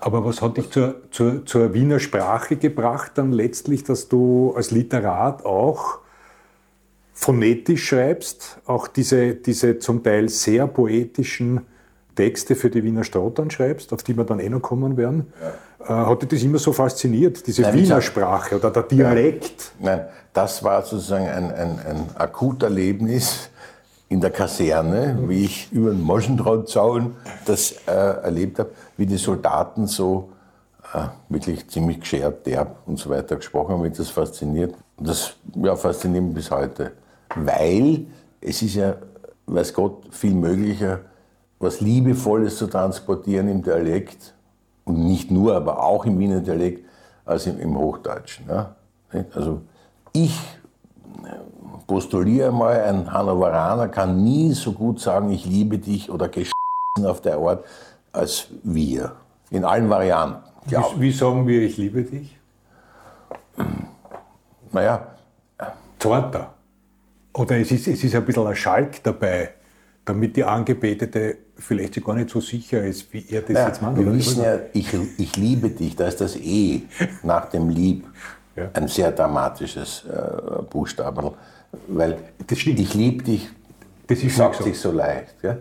Aber 0.00 0.24
was 0.24 0.42
hat 0.42 0.56
dich 0.56 0.70
zur, 0.70 0.96
zur, 1.10 1.46
zur 1.46 1.72
Wiener 1.72 1.98
Sprache 1.98 2.56
gebracht, 2.56 3.12
dann 3.14 3.32
letztlich, 3.32 3.84
dass 3.84 4.08
du 4.08 4.52
als 4.54 4.70
Literat 4.70 5.44
auch 5.44 6.00
phonetisch 7.14 7.88
schreibst, 7.88 8.58
auch 8.66 8.88
diese, 8.88 9.34
diese 9.34 9.78
zum 9.78 10.02
Teil 10.02 10.28
sehr 10.28 10.66
poetischen 10.66 11.62
Texte 12.14 12.54
für 12.54 12.70
die 12.70 12.82
Wiener 12.84 13.04
Strautern 13.04 13.50
schreibst, 13.50 13.92
auf 13.92 14.02
die 14.02 14.16
wir 14.16 14.24
dann 14.24 14.40
eh 14.40 14.48
noch 14.48 14.62
kommen 14.62 14.96
werden. 14.96 15.32
Ja. 15.40 16.04
Äh, 16.04 16.06
hat 16.06 16.22
dich 16.22 16.28
das 16.28 16.42
immer 16.42 16.58
so 16.58 16.72
fasziniert, 16.72 17.46
diese 17.46 17.62
Nein, 17.62 17.74
Wiener 17.74 18.00
Sprache 18.00 18.56
oder 18.56 18.70
der 18.70 18.84
Dialekt? 18.84 19.72
Nein, 19.78 20.06
das 20.32 20.62
war 20.64 20.82
sozusagen 20.82 21.28
ein, 21.28 21.52
ein, 21.52 21.78
ein 21.78 22.06
Akuterlebnis 22.14 23.50
in 24.08 24.20
der 24.20 24.30
Kaserne, 24.30 25.14
mhm. 25.14 25.28
wie 25.28 25.44
ich 25.44 25.72
über 25.72 25.90
den 25.90 26.02
Moschendrahtzaun 26.02 27.16
das 27.44 27.72
äh, 27.86 27.90
erlebt 27.90 28.58
habe, 28.58 28.70
wie 28.96 29.06
die 29.06 29.16
Soldaten 29.16 29.86
so 29.86 30.30
äh, 30.94 31.06
wirklich 31.28 31.68
ziemlich 31.68 32.00
geschert, 32.00 32.46
derb 32.46 32.76
und 32.86 32.98
so 32.98 33.10
weiter 33.10 33.36
gesprochen 33.36 33.74
haben, 33.74 33.82
mich 33.82 33.96
das 33.96 34.10
fasziniert. 34.10 34.74
Das 34.98 35.34
ja, 35.56 35.74
fasziniert 35.76 36.24
mich 36.24 36.34
bis 36.34 36.50
heute, 36.50 36.92
weil 37.34 38.06
es 38.40 38.62
ist 38.62 38.76
ja, 38.76 38.94
weiß 39.46 39.74
Gott, 39.74 40.04
viel 40.10 40.34
möglicher, 40.34 41.00
was 41.64 41.80
Liebevolles 41.80 42.58
zu 42.58 42.66
transportieren 42.66 43.48
im 43.48 43.62
Dialekt 43.62 44.34
und 44.84 45.04
nicht 45.04 45.30
nur, 45.30 45.56
aber 45.56 45.82
auch 45.82 46.04
im 46.04 46.18
Wiener 46.18 46.40
Dialekt, 46.40 46.84
als 47.24 47.46
im, 47.46 47.58
im 47.58 47.76
Hochdeutschen. 47.76 48.46
Ja? 48.48 48.74
Also 49.34 49.62
ich 50.12 50.38
postuliere 51.86 52.52
mal, 52.52 52.80
ein 52.82 53.12
Hannoveraner 53.12 53.88
kann 53.88 54.22
nie 54.22 54.52
so 54.52 54.72
gut 54.72 55.00
sagen, 55.00 55.30
ich 55.30 55.44
liebe 55.44 55.78
dich 55.78 56.10
oder 56.10 56.28
geschissen 56.28 56.54
auf 57.04 57.20
der 57.20 57.38
Art, 57.38 57.64
als 58.12 58.48
wir. 58.62 59.12
In 59.50 59.64
allen 59.64 59.88
Varianten. 59.88 60.42
Wie, 60.66 60.76
wie, 60.98 61.12
sagen 61.12 61.46
wir, 61.46 61.62
ich 61.62 61.76
liebe 61.76 62.02
dich? 62.02 62.38
Naja. 64.72 65.06
Torter. 65.98 66.54
Oder 67.34 67.58
es 67.58 67.70
ist, 67.70 67.86
es 67.88 68.02
ist 68.02 68.14
ein 68.14 68.24
bisschen 68.24 68.46
ein 68.46 68.56
Schalk 68.56 69.02
dabei, 69.02 69.54
damit 70.04 70.36
die 70.36 70.44
Angebetete 70.44 71.36
vielleicht 71.56 71.94
sich 71.94 72.04
gar 72.04 72.14
nicht 72.14 72.30
so 72.30 72.40
sicher 72.40 72.82
ist, 72.84 73.12
wie 73.12 73.24
er 73.30 73.42
das 73.42 73.50
naja, 73.50 73.66
jetzt 73.68 73.82
macht. 73.82 73.96
Wir 73.96 74.12
wissen 74.12 74.42
ja, 74.42 74.58
ich, 74.72 74.88
ich 75.18 75.36
liebe 75.36 75.70
dich, 75.70 75.96
da 75.96 76.06
ist 76.06 76.20
das 76.20 76.36
E 76.36 76.82
nach 77.22 77.46
dem 77.46 77.68
Lieb. 77.68 78.06
Ja. 78.56 78.70
Ein 78.74 78.86
sehr 78.86 79.10
dramatisches 79.10 80.04
äh, 80.04 80.62
Buchstaben. 80.70 81.32
Weil 81.88 82.18
ich 82.48 82.94
liebe 82.94 83.24
dich, 83.24 83.50
das 84.06 84.22
ist 84.22 84.36
sagt 84.36 84.62
sich 84.62 84.78
so 84.78 84.92
leicht. 84.92 85.34
Ja? 85.42 85.56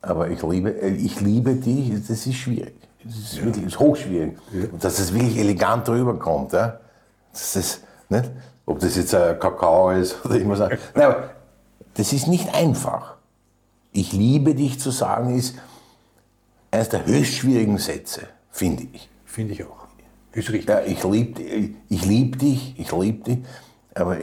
Aber 0.00 0.28
ich 0.28 0.40
liebe, 0.42 0.70
äh, 0.70 0.94
ich 0.94 1.20
liebe 1.20 1.56
dich, 1.56 1.90
das 2.06 2.26
ist 2.28 2.36
schwierig. 2.36 2.76
Das 3.02 3.16
ist 3.16 3.38
ja. 3.38 3.44
wirklich 3.44 3.64
das 3.64 3.74
ist 3.74 3.80
hochschwierig. 3.80 4.36
Ja. 4.52 4.68
Und 4.70 4.84
dass 4.84 5.00
es 5.00 5.12
wirklich 5.12 5.36
elegant 5.36 5.88
rüberkommt. 5.88 6.52
Ja? 6.52 6.78
Das 7.32 7.56
ist, 7.56 7.82
nicht? 8.08 8.30
Ob 8.66 8.78
das 8.78 8.94
jetzt 8.94 9.16
ein 9.16 9.36
Kakao 9.40 9.90
ist 9.90 10.16
oder 10.24 10.36
irgendwas 10.36 10.60
anderes. 10.60 10.80
Nein, 10.94 11.06
aber 11.06 11.30
das 11.94 12.12
ist 12.12 12.28
nicht 12.28 12.54
einfach. 12.54 13.17
Ich 13.98 14.12
liebe 14.12 14.54
dich 14.54 14.78
zu 14.78 14.92
sagen, 14.92 15.36
ist 15.36 15.56
eines 16.70 16.88
der 16.88 17.04
höchst 17.04 17.34
schwierigen 17.34 17.78
Sätze, 17.78 18.28
finde 18.48 18.86
ich. 18.92 19.10
Finde 19.24 19.54
ich 19.54 19.64
auch. 19.64 19.88
Ist 20.32 20.52
richtig. 20.52 20.68
Ja, 20.68 20.82
ich 20.82 21.02
liebe 21.02 21.74
ich 21.88 22.04
lieb 22.04 22.38
dich, 22.38 22.78
ich 22.78 22.92
liebe 22.92 23.24
dich, 23.24 23.38
aber 23.96 24.18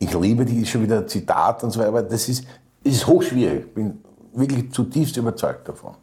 ich 0.00 0.12
liebe 0.12 0.44
dich 0.44 0.58
ist 0.58 0.70
schon 0.70 0.82
wieder 0.82 0.98
ein 0.98 1.08
Zitat 1.08 1.62
und 1.62 1.70
so 1.70 1.78
weiter, 1.78 1.90
aber 1.90 2.02
das 2.02 2.28
ist, 2.28 2.48
ist 2.82 3.06
hochschwierig. 3.06 3.66
Ich 3.66 3.74
bin 3.74 4.02
wirklich 4.34 4.72
zutiefst 4.72 5.16
überzeugt 5.16 5.68
davon. 5.68 5.94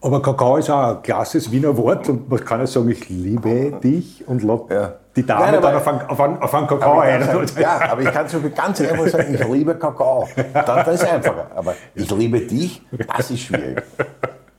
Aber 0.00 0.22
Kakao 0.22 0.56
ist 0.58 0.70
auch 0.70 0.96
ein 0.96 1.02
klasses 1.02 1.50
Wiener 1.50 1.76
Wort 1.76 2.08
und 2.08 2.28
man 2.28 2.44
kann 2.44 2.60
ja 2.60 2.66
sagen, 2.66 2.90
ich 2.90 3.08
liebe 3.08 3.72
dich 3.82 4.22
und 4.28 4.42
lock 4.42 4.70
ja. 4.70 4.94
die 5.16 5.24
Dame 5.24 5.52
Nein, 5.52 5.62
dann 5.62 5.74
auf 5.74 5.88
einen, 5.88 6.00
auf 6.02 6.20
einen, 6.20 6.38
auf 6.38 6.54
einen 6.54 6.66
Kakao 6.66 7.00
ein. 7.00 7.22
Sagen, 7.24 7.46
ja, 7.58 7.80
aber 7.90 8.02
ich 8.02 8.12
kann 8.12 8.28
so 8.28 8.38
ganz 8.54 8.80
einfach 8.80 9.08
sagen, 9.08 9.34
ich 9.34 9.48
liebe 9.48 9.74
Kakao. 9.74 10.28
Dann, 10.36 10.64
das 10.64 11.02
ist 11.02 11.10
einfacher. 11.10 11.50
Aber 11.54 11.74
ich 11.94 12.10
liebe 12.10 12.40
dich, 12.40 12.82
das 13.16 13.30
ist 13.30 13.40
schwierig. 13.40 13.82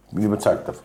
Ich 0.10 0.16
bin 0.16 0.24
überzeugt 0.26 0.68
davon. 0.68 0.84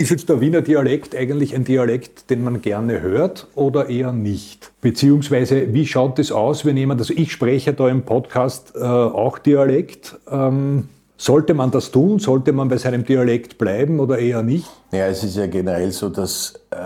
Ist 0.00 0.08
jetzt 0.08 0.30
der 0.30 0.40
Wiener 0.40 0.62
Dialekt 0.62 1.14
eigentlich 1.14 1.54
ein 1.54 1.64
Dialekt, 1.64 2.30
den 2.30 2.42
man 2.42 2.62
gerne 2.62 3.02
hört 3.02 3.48
oder 3.54 3.90
eher 3.90 4.12
nicht? 4.12 4.72
Beziehungsweise, 4.80 5.74
wie 5.74 5.86
schaut 5.86 6.18
es 6.18 6.32
aus, 6.32 6.64
wenn 6.64 6.78
jemand, 6.78 7.02
also 7.02 7.12
ich 7.14 7.30
spreche 7.30 7.74
da 7.74 7.86
im 7.86 8.04
Podcast 8.04 8.72
äh, 8.76 8.78
auch 8.78 9.38
Dialekt. 9.38 10.16
Ähm, 10.30 10.88
sollte 11.18 11.52
man 11.52 11.70
das 11.70 11.90
tun? 11.90 12.18
Sollte 12.18 12.52
man 12.52 12.70
bei 12.70 12.78
seinem 12.78 13.04
Dialekt 13.04 13.58
bleiben 13.58 14.00
oder 14.00 14.18
eher 14.18 14.42
nicht? 14.42 14.70
Ja, 14.90 15.06
es 15.06 15.22
ist 15.22 15.36
ja 15.36 15.46
generell 15.46 15.90
so, 15.90 16.08
dass 16.08 16.54
äh, 16.70 16.76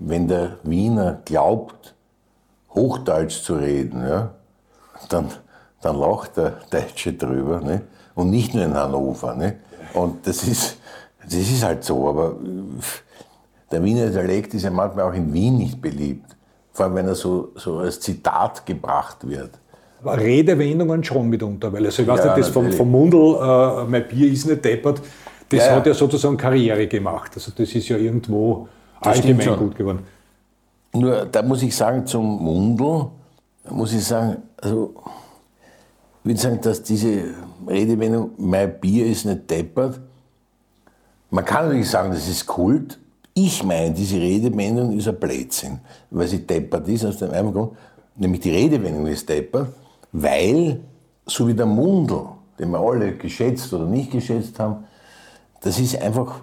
wenn 0.00 0.26
der 0.26 0.58
Wiener 0.64 1.22
glaubt, 1.24 1.94
Hochdeutsch 2.74 3.40
zu 3.44 3.54
reden, 3.54 4.02
ja, 4.02 4.34
dann, 5.10 5.28
dann 5.80 5.96
lacht 5.96 6.38
der 6.38 6.54
Deutsche 6.72 7.12
drüber. 7.12 7.60
Ne? 7.60 7.82
Und 8.16 8.30
nicht 8.30 8.52
nur 8.52 8.64
in 8.64 8.74
Hannover. 8.74 9.36
Ne? 9.36 9.60
Und 9.92 10.26
das 10.26 10.42
ist, 10.42 10.78
das 11.24 11.34
ist 11.34 11.64
halt 11.64 11.84
so, 11.84 12.08
aber 12.08 12.36
der 13.70 13.82
Wiener 13.82 14.08
Dialekt 14.10 14.54
ist 14.54 14.62
ja 14.62 14.70
manchmal 14.70 15.04
auch 15.10 15.14
in 15.14 15.32
Wien 15.32 15.58
nicht 15.58 15.80
beliebt. 15.80 16.36
Vor 16.72 16.86
allem, 16.86 16.94
wenn 16.96 17.06
er 17.06 17.14
so, 17.14 17.52
so 17.54 17.78
als 17.78 18.00
Zitat 18.00 18.66
gebracht 18.66 19.26
wird. 19.26 19.50
Redewendungen 20.04 21.02
schon 21.02 21.28
mitunter, 21.28 21.72
weil 21.72 21.86
also 21.86 22.02
ich 22.02 22.08
weiß 22.08 22.18
ja, 22.20 22.36
nicht, 22.36 22.46
das 22.46 22.48
vom, 22.48 22.70
vom 22.72 22.90
Mundel, 22.90 23.36
äh, 23.40 23.84
mein 23.84 24.06
Bier 24.06 24.30
ist 24.30 24.46
nicht 24.46 24.64
deppert, 24.64 25.00
das 25.48 25.60
ja, 25.60 25.66
ja. 25.66 25.76
hat 25.76 25.86
ja 25.86 25.94
sozusagen 25.94 26.36
Karriere 26.36 26.86
gemacht. 26.86 27.32
Also 27.34 27.52
das 27.56 27.74
ist 27.74 27.88
ja 27.88 27.96
irgendwo 27.96 28.68
das 29.00 29.16
allgemein 29.16 29.56
gut 29.56 29.76
geworden. 29.76 30.00
Nur, 30.92 31.24
da 31.26 31.42
muss 31.42 31.62
ich 31.62 31.74
sagen, 31.74 32.06
zum 32.06 32.42
Mundel, 32.42 33.06
muss 33.70 33.92
ich 33.92 34.04
sagen, 34.04 34.36
also, 34.60 34.94
ich 36.22 36.28
würde 36.28 36.40
sagen, 36.40 36.60
dass 36.60 36.82
diese 36.82 37.24
Redewendung, 37.66 38.30
mein 38.36 38.78
Bier 38.78 39.06
ist 39.06 39.24
nicht 39.24 39.50
deppert, 39.50 40.00
man 41.34 41.44
kann 41.44 41.66
natürlich 41.66 41.90
sagen, 41.90 42.12
das 42.12 42.28
ist 42.28 42.46
Kult. 42.46 42.96
Ich 43.34 43.64
meine, 43.64 43.90
diese 43.90 44.16
Redewendung 44.18 44.96
ist 44.96 45.08
ein 45.08 45.18
Blödsinn, 45.18 45.80
weil 46.10 46.28
sie 46.28 46.46
deppert 46.46 46.86
ist 46.86 47.04
aus 47.04 47.18
dem 47.18 47.32
einen 47.32 47.52
Grund, 47.52 47.72
nämlich 48.14 48.40
die 48.42 48.52
Redewendung 48.52 49.08
ist 49.08 49.28
deppert, 49.28 49.66
weil, 50.12 50.80
so 51.26 51.48
wie 51.48 51.54
der 51.54 51.66
Mundel, 51.66 52.26
den 52.56 52.70
wir 52.70 52.78
alle 52.78 53.16
geschätzt 53.16 53.72
oder 53.72 53.84
nicht 53.84 54.12
geschätzt 54.12 54.60
haben, 54.60 54.84
das 55.60 55.80
ist 55.80 56.00
einfach, 56.00 56.42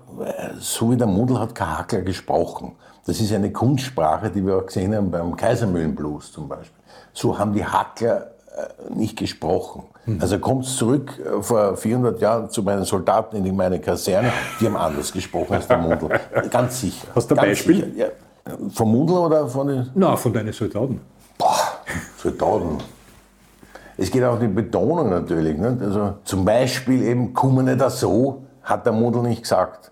so 0.59 0.91
wie 0.91 0.97
der 0.97 1.07
Mundel 1.07 1.39
hat 1.39 1.55
kein 1.55 1.77
Hackler 1.77 2.01
gesprochen. 2.01 2.73
Das 3.05 3.21
ist 3.21 3.31
eine 3.31 3.49
Kunstsprache, 3.49 4.29
die 4.29 4.45
wir 4.45 4.57
auch 4.57 4.65
gesehen 4.65 4.93
haben 4.93 5.09
beim 5.09 5.33
Kaisermühlenblues 5.37 6.33
zum 6.33 6.49
Beispiel. 6.49 6.83
So 7.13 7.39
haben 7.39 7.53
die 7.53 7.63
Hackler 7.63 8.31
nicht 8.89 9.17
gesprochen. 9.17 9.83
Also 10.19 10.39
kommt 10.39 10.65
zurück 10.65 11.19
äh, 11.19 11.41
vor 11.41 11.77
400 11.77 12.19
Jahren 12.21 12.49
zu 12.49 12.63
meinen 12.63 12.83
Soldaten 12.83 13.45
in 13.45 13.55
meine 13.55 13.79
Kaserne, 13.79 14.31
die 14.59 14.65
haben 14.65 14.75
anders 14.75 15.11
gesprochen 15.11 15.53
als 15.53 15.67
der 15.67 15.77
Mundl. 15.77 16.09
Ganz 16.49 16.81
sicher. 16.81 17.07
Hast 17.13 17.29
du 17.29 17.35
ein 17.35 17.41
Beispiel? 17.41 17.93
Ja. 17.95 18.07
Vom 18.73 18.91
Mundl 18.91 19.13
oder 19.13 19.47
von 19.47 19.67
den... 19.67 19.89
Na, 19.93 20.15
von 20.15 20.33
deinen 20.33 20.51
Soldaten. 20.51 20.99
Boah, 21.37 21.79
Soldaten. 22.17 22.79
Es 23.97 24.09
geht 24.09 24.23
auch 24.23 24.33
um 24.33 24.39
die 24.39 24.47
Betonung 24.47 25.09
natürlich. 25.09 25.55
Nicht? 25.57 25.81
Also 25.81 26.15
zum 26.23 26.43
Beispiel 26.43 27.03
eben, 27.03 27.33
kommen 27.33 27.65
nicht 27.65 27.89
so, 27.91 28.43
hat 28.63 28.85
der 28.85 28.93
Mundl 28.93 29.21
nicht 29.21 29.43
gesagt. 29.43 29.91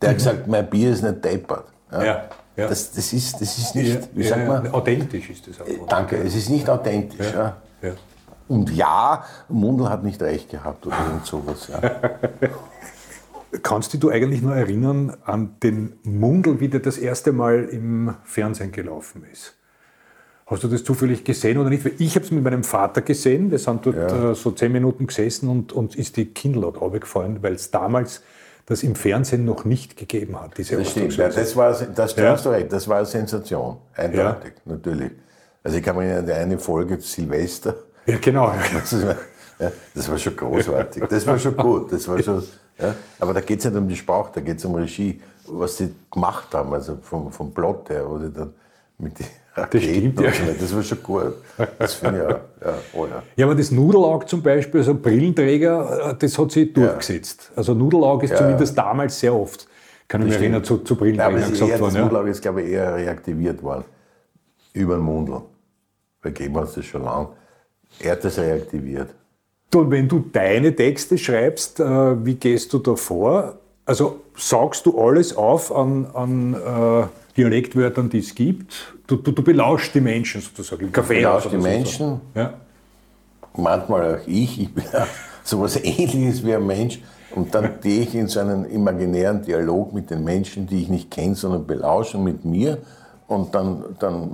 Der 0.00 0.10
hat 0.10 0.16
mhm. 0.16 0.18
gesagt, 0.18 0.46
mein 0.46 0.70
Bier 0.70 0.92
ist 0.92 1.02
nicht 1.02 1.24
deppert. 1.24 1.64
Ja. 1.90 2.04
ja. 2.04 2.22
Ja. 2.56 2.68
Das, 2.68 2.92
das, 2.92 3.12
ist, 3.12 3.40
das 3.40 3.56
ist 3.56 3.74
nicht, 3.74 4.08
wie 4.12 4.24
sagt 4.24 4.46
man? 4.46 4.70
Authentisch 4.72 5.30
ist 5.30 5.46
das 5.46 5.60
auch. 5.60 5.86
Danke, 5.88 6.16
es 6.16 6.34
ist 6.34 6.50
nicht 6.50 6.68
authentisch. 6.68 7.32
Ja. 7.32 7.56
Ja. 7.82 7.92
Und 8.48 8.70
ja, 8.72 9.24
Mundl 9.48 9.88
hat 9.88 10.02
nicht 10.02 10.20
recht 10.22 10.50
gehabt 10.50 10.86
oder 10.86 10.96
irgend 11.06 11.26
sowas. 11.26 11.68
Ja. 11.68 12.18
Kannst 13.62 13.94
du 13.94 13.98
dich 13.98 14.10
eigentlich 14.10 14.42
nur 14.42 14.54
erinnern 14.54 15.16
an 15.24 15.56
den 15.62 15.94
Mundl, 16.02 16.60
wie 16.60 16.68
der 16.68 16.80
das 16.80 16.98
erste 16.98 17.32
Mal 17.32 17.64
im 17.64 18.14
Fernsehen 18.24 18.72
gelaufen 18.72 19.24
ist? 19.30 19.56
Hast 20.46 20.64
du 20.64 20.68
das 20.68 20.82
zufällig 20.82 21.22
gesehen 21.22 21.58
oder 21.58 21.70
nicht? 21.70 21.84
Weil 21.84 21.94
ich 21.98 22.16
habe 22.16 22.24
es 22.24 22.32
mit 22.32 22.42
meinem 22.42 22.64
Vater 22.64 23.02
gesehen. 23.02 23.52
Wir 23.52 23.60
sind 23.60 23.86
dort 23.86 23.96
ja. 23.96 24.32
äh, 24.32 24.34
so 24.34 24.50
zehn 24.50 24.72
Minuten 24.72 25.06
gesessen 25.06 25.48
und 25.48 25.72
uns 25.72 25.94
ist 25.94 26.16
die 26.16 26.26
Kinnlade 26.26 26.78
runtergefallen, 26.78 27.40
weil 27.42 27.54
es 27.54 27.70
damals 27.70 28.22
das 28.66 28.82
im 28.82 28.96
Fernsehen 28.96 29.44
noch 29.44 29.64
nicht 29.64 29.96
gegeben 29.96 30.40
hat. 30.40 30.58
Diese 30.58 30.76
das 30.76 30.90
stimmt, 30.90 31.16
ja, 31.16 31.28
das 31.28 31.54
war, 31.56 31.72
das, 31.72 32.16
ja. 32.16 32.30
hast 32.30 32.46
du 32.46 32.50
recht, 32.50 32.72
das 32.72 32.88
war 32.88 32.98
eine 32.98 33.06
Sensation, 33.06 33.78
eindeutig, 33.94 34.54
natürlich. 34.64 35.12
Also 35.62 35.76
ich 35.76 35.82
kann 35.82 35.96
mich 35.96 36.06
erinnern, 36.06 36.30
eine 36.30 36.58
Folge 36.58 37.00
Silvester. 37.00 37.74
Ja, 38.06 38.18
genau. 38.18 38.52
Das, 38.72 39.06
war, 39.06 39.16
ja, 39.58 39.72
das 39.94 40.10
war 40.10 40.18
schon 40.18 40.36
großartig, 40.36 41.04
das 41.08 41.26
war 41.26 41.38
schon 41.38 41.56
gut, 41.56 41.92
das 41.92 42.08
war 42.08 42.22
schon, 42.22 42.42
ja. 42.78 42.94
aber 43.18 43.34
da 43.34 43.40
geht 43.40 43.58
es 43.58 43.66
nicht 43.66 43.76
um 43.76 43.86
die 43.86 43.96
Sprache, 43.96 44.30
da 44.34 44.40
geht 44.40 44.56
es 44.56 44.64
um 44.64 44.74
Regie, 44.74 45.20
was 45.46 45.76
sie 45.76 45.94
gemacht 46.10 46.54
haben, 46.54 46.72
also 46.72 46.96
vom, 47.02 47.30
vom 47.30 47.52
Plot 47.52 47.90
her, 47.90 48.08
wo 48.08 48.18
sie 48.18 48.32
dann 48.32 48.54
mit 48.98 49.18
den 49.18 49.26
das 49.54 49.82
stimmt, 49.82 50.20
ja. 50.20 50.30
Das 50.58 50.74
war 50.74 50.82
schon 50.82 51.02
gut. 51.02 51.34
Das 51.78 51.94
finde 51.94 52.18
ich 52.18 52.24
auch. 52.24 52.66
Ja, 52.66 52.78
oh 52.94 53.06
ja. 53.06 53.22
ja, 53.36 53.46
aber 53.46 53.54
das 53.54 53.70
Nudelauge 53.70 54.26
zum 54.26 54.42
Beispiel, 54.42 54.80
also 54.80 54.94
Brillenträger, 54.94 56.10
äh, 56.10 56.14
das 56.18 56.38
hat 56.38 56.52
sich 56.52 56.72
durchgesetzt. 56.72 57.50
Also 57.56 57.74
Nudelauge 57.74 58.26
ist 58.26 58.36
zumindest 58.36 58.78
damals 58.78 59.18
sehr 59.18 59.34
oft, 59.34 59.66
kann 60.08 60.22
ich 60.22 60.28
mich 60.28 60.36
erinnern, 60.36 60.62
zu, 60.62 60.78
zu 60.78 60.96
Brillenträgern 60.96 61.50
gesagt 61.50 61.80
worden. 61.80 61.94
Das 61.94 62.02
Nudelauge 62.02 62.30
ist, 62.30 62.42
glaube 62.42 62.62
ich, 62.62 62.70
eher 62.70 62.94
reaktiviert 62.94 63.62
worden. 63.62 63.84
Über 64.72 64.96
den 64.96 65.04
Mundel. 65.04 65.42
Bei 66.22 66.30
hat 66.30 66.68
es 66.68 66.74
das 66.74 66.84
schon 66.84 67.04
lange. 67.04 67.28
Er 67.98 68.12
hat 68.12 68.24
das 68.24 68.38
reaktiviert. 68.38 69.10
Und 69.74 69.90
wenn 69.90 70.08
du 70.08 70.18
deine 70.32 70.74
Texte 70.74 71.16
schreibst, 71.16 71.80
äh, 71.80 72.24
wie 72.24 72.34
gehst 72.34 72.72
du 72.72 72.78
da 72.78 72.96
vor? 72.96 73.58
Also 73.84 74.20
saugst 74.36 74.86
du 74.86 75.00
alles 75.00 75.36
auf 75.36 75.74
an, 75.74 76.06
an 76.14 76.54
äh, 76.54 77.06
Dialektwörtern, 77.36 78.10
die 78.10 78.18
es 78.18 78.34
gibt? 78.34 78.94
Du, 79.06 79.16
du, 79.16 79.32
du 79.32 79.42
belauschst 79.42 79.94
die 79.94 80.00
Menschen 80.00 80.40
sozusagen 80.40 80.86
im 80.86 80.92
Café. 80.92 81.08
Belausch 81.20 81.48
die 81.48 81.56
Menschen, 81.56 82.20
Ja. 82.34 82.54
manchmal 83.56 84.16
auch 84.16 84.26
ich. 84.26 84.60
Ich 84.60 84.74
bin 84.74 84.84
auch 84.92 85.06
sowas 85.44 85.76
ähnliches 85.82 86.44
wie 86.44 86.54
ein 86.54 86.66
Mensch. 86.66 87.00
Und 87.34 87.54
dann 87.54 87.80
gehe 87.82 88.02
ich 88.02 88.14
in 88.14 88.26
so 88.26 88.40
einen 88.40 88.64
imaginären 88.64 89.42
Dialog 89.42 89.92
mit 89.92 90.10
den 90.10 90.24
Menschen, 90.24 90.66
die 90.66 90.82
ich 90.82 90.88
nicht 90.88 91.10
kenne, 91.10 91.34
sondern 91.36 91.66
belauschen 91.66 92.24
mit 92.24 92.44
mir. 92.44 92.78
Und 93.30 93.54
dann, 93.54 93.84
dann 94.00 94.32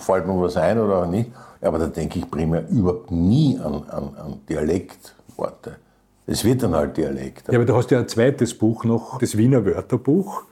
fällt 0.00 0.26
mir 0.26 0.38
was 0.38 0.58
ein 0.58 0.78
oder 0.78 1.04
auch 1.04 1.10
nicht. 1.10 1.30
Aber 1.62 1.78
da 1.78 1.86
denke 1.86 2.18
ich 2.18 2.30
primär 2.30 2.68
überhaupt 2.68 3.10
nie 3.10 3.58
an, 3.58 3.84
an, 3.88 4.10
an 4.18 4.40
Dialektworte. 4.46 5.76
Es 6.26 6.44
wird 6.44 6.62
dann 6.62 6.74
halt 6.74 6.98
Dialekt. 6.98 7.48
Ja, 7.48 7.54
aber 7.54 7.64
du 7.64 7.74
hast 7.74 7.90
ja 7.90 8.00
ein 8.00 8.06
zweites 8.06 8.52
Buch 8.52 8.84
noch, 8.84 9.18
das 9.18 9.38
Wiener 9.38 9.64
Wörterbuch, 9.64 10.42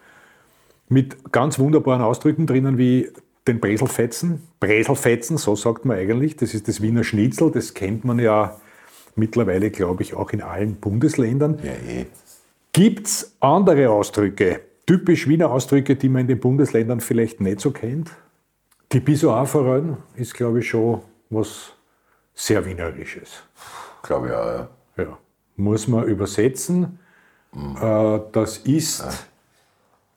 mit 0.89 1.31
ganz 1.33 1.59
wunderbaren 1.59 2.01
Ausdrücken 2.01 2.47
drinnen 2.47 2.79
wie 2.79 3.11
den 3.47 3.61
Breselfetzen. 3.61 4.41
Breselfetzen, 4.59 5.37
so 5.37 5.55
sagt 5.55 5.85
man 5.85 5.99
eigentlich. 5.99 6.35
Das 6.37 6.55
ist 6.55 6.69
das 6.69 6.81
Wiener 6.81 7.05
Schnitzel, 7.05 7.51
das 7.51 7.75
kennt 7.75 8.07
man 8.07 8.19
ja 8.19 8.57
mittlerweile, 9.17 9.71
glaube 9.71 10.03
ich, 10.03 10.15
auch 10.15 10.31
in 10.31 10.41
allen 10.41 10.77
Bundesländern. 10.77 11.59
Ja, 11.63 11.73
eh. 11.73 12.07
Gibt 12.73 13.07
es 13.07 13.37
andere 13.41 13.91
Ausdrücke, 13.91 14.61
typisch 14.87 15.29
Wiener 15.29 15.51
Ausdrücke, 15.51 15.97
die 15.97 16.09
man 16.09 16.23
in 16.23 16.29
den 16.29 16.41
Bundesländern 16.41 17.01
vielleicht 17.01 17.41
nicht 17.41 17.61
so 17.61 17.71
kennt? 17.71 18.11
Die 18.93 19.01
Pissoir-Forellen 19.01 19.97
ist, 20.15 20.35
glaube 20.35 20.61
ich, 20.61 20.69
schon 20.69 21.03
was 21.31 21.73
sehr 22.35 22.65
Wienerisches. 22.65 23.43
Glaube 24.03 24.29
ich 24.29 24.33
auch, 24.33 24.47
ja. 24.47 24.69
Ja. 24.97 25.19
Muss 25.57 25.89
man 25.89 26.05
übersetzen. 26.05 26.99
Äh, 27.81 28.21
das 28.33 28.59
ist 28.59 29.05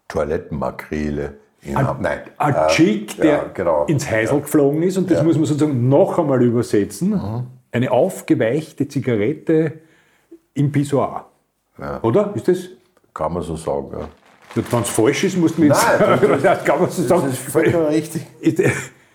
Toilettenmakrele. 0.08 1.38
In 1.62 1.78
Ham- 1.78 2.02
Nein. 2.02 2.22
ein 2.38 2.54
äh, 2.54 2.68
Chick, 2.68 3.18
der 3.18 3.26
ja, 3.32 3.44
genau. 3.54 3.86
ins 3.86 4.10
Heisel 4.10 4.42
geflogen 4.42 4.82
ist. 4.84 4.98
Und 4.98 5.12
das 5.12 5.24
muss 5.24 5.36
man 5.36 5.46
sozusagen 5.46 5.90
noch 5.90 6.18
einmal 6.18 6.42
übersetzen. 6.42 7.10
Mhm. 7.12 7.48
Eine 7.72 7.92
aufgeweichte 7.92 8.88
Zigarette 8.88 9.80
im 10.54 10.72
Pissoir. 10.72 11.26
Oder? 12.02 12.34
Ist 12.36 12.48
das? 12.48 12.70
Kann 13.14 13.34
man 13.34 13.44
so 13.44 13.56
sagen, 13.56 13.90
ja. 13.92 14.08
Wenn 14.56 14.82
es 14.82 14.90
falsch 14.90 15.24
ist, 15.26 15.38
muss 15.38 15.58
man 15.58 15.68
jetzt 15.68 15.86
Nein, 16.00 16.40
das 16.44 16.64
kann 16.64 16.80
man 16.82 16.90
so 16.90 17.04
sagen. 17.04 17.24
Das 17.26 17.34
ist 17.34 17.52
vollkommen 17.52 17.86
richtig. 17.88 18.26
Ist, 18.40 18.60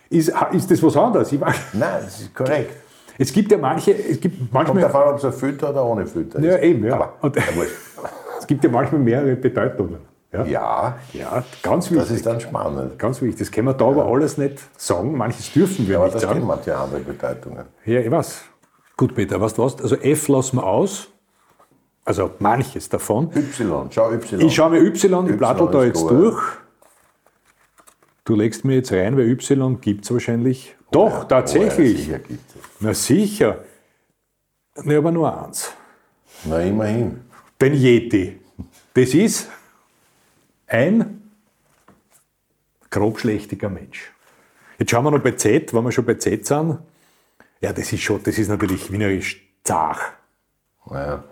ist, 0.09 0.33
ist 0.53 0.71
das 0.71 0.83
was 0.83 0.95
anderes? 0.97 1.31
Ich 1.31 1.41
weiß. 1.41 1.55
Nein, 1.73 2.01
das 2.03 2.21
ist 2.21 2.33
korrekt. 2.35 2.71
Es 3.17 3.31
gibt 3.31 3.51
ja 3.51 3.57
manche, 3.57 3.91
es 3.91 4.19
gibt 4.19 4.37
Kommt 4.39 4.53
manchmal, 4.53 4.83
davon, 4.83 5.03
ob 5.03 5.17
es 5.17 5.25
ein 5.25 5.33
Filter 5.33 5.69
oder 5.69 5.85
ohne 5.85 6.05
Filter 6.05 6.39
ist. 6.39 6.45
ja 6.45 6.57
eben, 6.59 6.85
ja. 6.85 6.95
Aber, 6.95 7.13
Und, 7.21 7.35
ja, 7.35 7.43
es 8.39 8.47
gibt 8.47 8.63
ja 8.63 8.69
manchmal 8.69 9.01
mehrere 9.01 9.35
Bedeutungen. 9.35 9.99
Ja, 10.33 10.43
ja, 10.45 10.97
ja 11.13 11.43
ganz 11.63 11.85
das 11.89 11.93
wichtig. 11.95 12.15
ist 12.17 12.25
dann 12.25 12.41
spannend. 12.41 12.99
Ganz 12.99 13.21
wichtig. 13.21 13.39
Das 13.39 13.51
können 13.51 13.67
wir 13.67 13.73
da 13.73 13.85
aber 13.85 14.05
alles 14.05 14.37
nicht 14.37 14.59
sagen. 14.77 15.15
Manches 15.15 15.51
dürfen 15.53 15.87
wir 15.87 15.95
Aber 15.97 16.05
nicht 16.07 16.15
da 16.15 16.19
sagen. 16.19 16.33
stehen 16.39 16.47
manche 16.47 16.75
andere 16.75 16.99
Bedeutungen. 16.99 17.63
Ja, 17.85 17.99
ich 18.01 18.11
weiß. 18.11 18.41
Gut, 18.97 19.15
Peter, 19.15 19.39
weißt 19.39 19.57
du 19.57 19.63
was? 19.63 19.81
Also 19.81 19.95
F 19.95 20.27
lassen 20.27 20.57
wir 20.57 20.63
aus. 20.65 21.07
Also 22.05 22.31
manches 22.39 22.87
davon. 22.87 23.31
Y, 23.35 23.87
schau 23.91 24.11
Y. 24.11 24.39
Ich 24.41 24.53
schaue 24.55 24.69
mir 24.71 24.79
Y, 24.81 25.29
ich 25.29 25.37
blattel 25.37 25.67
da 25.71 25.83
jetzt 25.83 26.01
gut. 26.01 26.11
durch. 26.11 26.43
Du 28.23 28.35
legst 28.35 28.63
mir 28.63 28.75
jetzt 28.75 28.91
rein, 28.91 29.17
weil 29.17 29.27
Y 29.29 29.81
gibt 29.81 30.05
es 30.05 30.11
wahrscheinlich. 30.13 30.75
Doch, 30.91 31.11
Oh 31.11 31.17
ja, 31.19 31.23
tatsächlich. 31.25 31.97
sicher 32.05 32.19
gibt 32.19 32.49
es. 32.55 32.61
Na 32.79 32.93
sicher. 32.93 33.63
Ne, 34.83 34.97
aber 34.97 35.11
nur 35.11 35.45
eins. 35.45 35.71
Na, 36.43 36.59
immerhin. 36.61 37.21
Den 37.59 37.73
Yeti. 37.73 38.39
Das 38.93 39.13
ist 39.13 39.49
ein 40.67 41.21
grobschlächtiger 42.89 43.69
Mensch. 43.69 44.11
Jetzt 44.77 44.91
schauen 44.91 45.03
wir 45.05 45.11
noch 45.11 45.19
bei 45.23 45.31
Z, 45.31 45.73
wenn 45.73 45.83
wir 45.83 45.91
schon 45.91 46.05
bei 46.05 46.15
Z 46.15 46.45
sind. 46.45 46.79
Ja, 47.61 47.73
das 47.73 47.91
ist 47.91 48.01
schon, 48.01 48.21
das 48.23 48.37
ist 48.37 48.47
natürlich 48.49 48.91
wienerisch 48.91 49.41
zach. 49.63 50.11
Ja. 50.91 51.23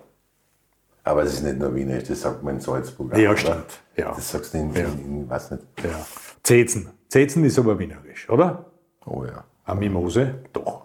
Aber 1.03 1.23
es 1.23 1.33
ist 1.33 1.43
nicht 1.43 1.59
nur 1.59 1.75
Wienerisch, 1.75 2.07
das 2.07 2.21
sagt 2.21 2.43
man 2.43 2.55
in 2.55 2.61
Salzburg. 2.61 3.17
Ja, 3.17 3.35
stimmt. 3.35 3.81
Ja. 3.97 4.13
Das 4.13 4.31
sagst 4.31 4.53
du 4.53 4.59
in, 4.59 4.73
in, 4.73 5.05
in 5.05 5.29
weiß 5.29 5.51
nicht. 5.51 5.63
Ja. 5.83 6.05
Zezen. 6.41 6.89
Zezen 7.09 7.43
ist 7.43 7.59
aber 7.59 7.77
wienerisch, 7.77 8.29
oder? 8.29 8.65
Oh 9.05 9.25
ja. 9.25 9.43
Eine 9.65 9.79
Mimose? 9.79 10.35
Doch. 10.53 10.83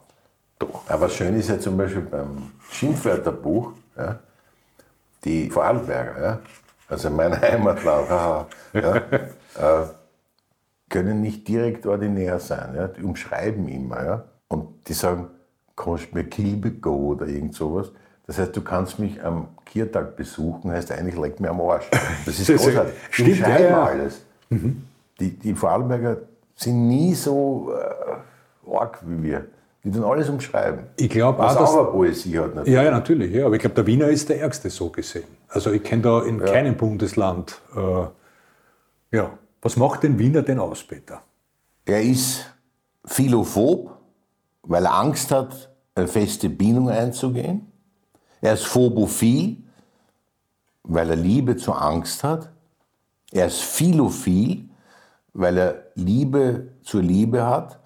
Doch. 0.58 0.82
Aber 0.88 1.08
schön 1.08 1.36
ist 1.36 1.48
ja 1.48 1.58
zum 1.58 1.76
Beispiel 1.76 2.02
beim 2.02 2.50
Schimpfwörterbuch, 2.70 3.72
ja, 3.96 4.18
die 5.24 5.50
Vorarlberger, 5.50 6.22
ja, 6.22 6.40
also 6.88 7.10
mein 7.10 7.40
Heimatland, 7.40 8.08
ja, 8.08 8.96
äh, 9.54 9.86
können 10.88 11.20
nicht 11.20 11.46
direkt 11.46 11.86
ordinär 11.86 12.40
sein. 12.40 12.74
Ja, 12.74 12.88
die 12.88 13.02
umschreiben 13.02 13.68
immer. 13.68 14.04
Ja, 14.04 14.24
und 14.48 14.88
die 14.88 14.94
sagen, 14.94 15.28
kannst 15.76 16.12
mir 16.12 16.24
Kilbe 16.24 16.72
go 16.72 17.10
oder 17.12 17.26
irgend 17.26 17.54
sowas. 17.54 17.92
Das 18.28 18.38
heißt, 18.38 18.54
du 18.54 18.60
kannst 18.60 18.98
mich 18.98 19.24
am 19.24 19.48
Kiertag 19.64 20.14
besuchen, 20.14 20.70
heißt 20.70 20.92
eigentlich, 20.92 21.16
leck 21.16 21.40
mir 21.40 21.48
am 21.48 21.62
Arsch. 21.62 21.88
Das 22.26 22.38
ist 22.38 22.46
großartig. 22.46 22.94
Stimmt, 23.10 23.38
ja, 23.38 23.58
ja. 23.58 23.84
alles. 23.84 24.20
Die, 25.18 25.30
die 25.30 25.54
Vorarlberger 25.54 26.18
sind 26.54 26.88
nie 26.88 27.14
so 27.14 27.72
äh, 27.72 28.70
arg 28.70 28.98
wie 29.06 29.22
wir. 29.22 29.46
Die 29.82 29.90
tun 29.90 30.04
alles 30.04 30.28
umschreiben. 30.28 30.80
Ich 30.96 31.08
glaube 31.08 31.42
auch, 31.42 31.56
dass. 31.56 31.74
eine 31.74 31.84
Poesie 31.84 32.38
hat 32.38 32.54
natürlich. 32.54 32.74
Ja, 32.74 32.82
ja, 32.82 32.90
natürlich. 32.90 33.32
Ja. 33.32 33.46
Aber 33.46 33.54
ich 33.54 33.62
glaube, 33.62 33.76
der 33.76 33.86
Wiener 33.86 34.08
ist 34.08 34.28
der 34.28 34.40
Ärgste 34.42 34.68
so 34.68 34.90
gesehen. 34.90 35.24
Also 35.48 35.72
ich 35.72 35.82
kenne 35.82 36.02
da 36.02 36.22
in 36.22 36.38
keinem 36.38 36.76
Bundesland. 36.76 37.58
Äh, 37.74 39.16
ja. 39.16 39.30
Was 39.62 39.76
macht 39.78 40.02
den 40.02 40.18
Wiener 40.18 40.42
denn 40.42 40.58
aus, 40.58 40.84
Peter? 40.84 41.22
Er 41.86 42.02
ist 42.02 42.44
philophob, 43.06 43.96
weil 44.62 44.84
er 44.84 44.94
Angst 44.94 45.30
hat, 45.30 45.70
eine 45.94 46.06
feste 46.06 46.50
Bindung 46.50 46.90
einzugehen. 46.90 47.67
Er 48.40 48.54
ist 48.54 48.66
phobophil, 48.66 49.56
weil 50.84 51.10
er 51.10 51.16
Liebe 51.16 51.56
zur 51.56 51.80
Angst 51.80 52.22
hat. 52.24 52.50
Er 53.32 53.46
ist 53.46 53.60
philophil, 53.60 54.68
weil 55.32 55.58
er 55.58 55.84
Liebe 55.94 56.72
zur 56.82 57.02
Liebe 57.02 57.44
hat. 57.44 57.78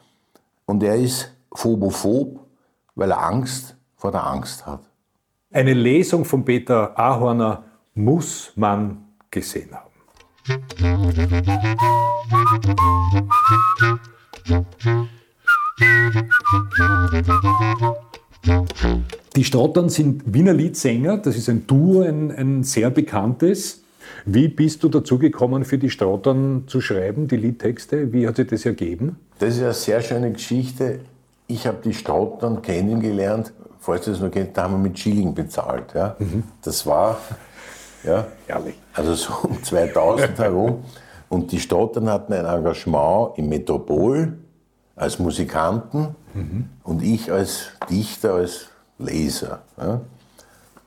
Und 0.66 0.82
er 0.82 0.96
ist 0.96 1.32
phobophob, 1.52 2.40
weil 2.94 3.10
er 3.10 3.22
Angst 3.22 3.76
vor 3.96 4.12
der 4.12 4.26
Angst 4.26 4.66
hat. 4.66 4.82
Eine 5.50 5.74
Lesung 5.74 6.24
von 6.24 6.44
Peter 6.44 6.98
Ahorner 6.98 7.64
muss 7.94 8.52
man 8.56 9.04
gesehen 9.30 9.70
haben. 9.74 9.92
Die 19.36 19.44
Strottern 19.44 19.88
sind 19.88 20.22
Wiener 20.26 20.52
Liedsänger, 20.52 21.16
das 21.16 21.36
ist 21.36 21.48
ein 21.48 21.66
Duo, 21.66 22.02
ein, 22.02 22.30
ein 22.30 22.64
sehr 22.64 22.90
bekanntes. 22.90 23.82
Wie 24.26 24.48
bist 24.48 24.82
du 24.82 24.90
dazu 24.90 25.18
gekommen, 25.18 25.64
für 25.64 25.78
die 25.78 25.88
Strottern 25.88 26.64
zu 26.66 26.82
schreiben, 26.82 27.28
die 27.28 27.36
Liedtexte? 27.36 28.12
Wie 28.12 28.28
hat 28.28 28.36
sich 28.36 28.48
das 28.48 28.66
ergeben? 28.66 29.16
Das 29.38 29.54
ist 29.56 29.62
eine 29.62 29.72
sehr 29.72 30.02
schöne 30.02 30.32
Geschichte. 30.32 31.00
Ich 31.46 31.66
habe 31.66 31.78
die 31.82 31.94
Stottern 31.94 32.60
kennengelernt, 32.60 33.54
falls 33.80 34.04
du 34.04 34.10
das 34.10 34.20
noch 34.20 34.30
kennst, 34.30 34.56
da 34.56 34.64
haben 34.64 34.74
wir 34.74 34.90
mit 34.90 34.98
Schilling 34.98 35.34
bezahlt. 35.34 35.94
Ja. 35.94 36.16
Das 36.62 36.86
war, 36.86 37.18
ja, 38.04 38.26
Ehrlich. 38.46 38.74
also 38.92 39.14
so 39.14 39.32
um 39.44 39.62
2000 39.62 40.38
herum. 40.38 40.84
Und 41.30 41.52
die 41.52 41.60
Stottern 41.60 42.10
hatten 42.10 42.34
ein 42.34 42.44
Engagement 42.44 43.38
im 43.38 43.48
Metropol 43.48 44.34
als 44.94 45.18
Musikanten 45.18 46.14
und 46.82 47.02
ich 47.02 47.32
als 47.32 47.70
Dichter, 47.88 48.34
als 48.34 48.71
Leser. 49.04 49.60
Ja. 49.76 50.00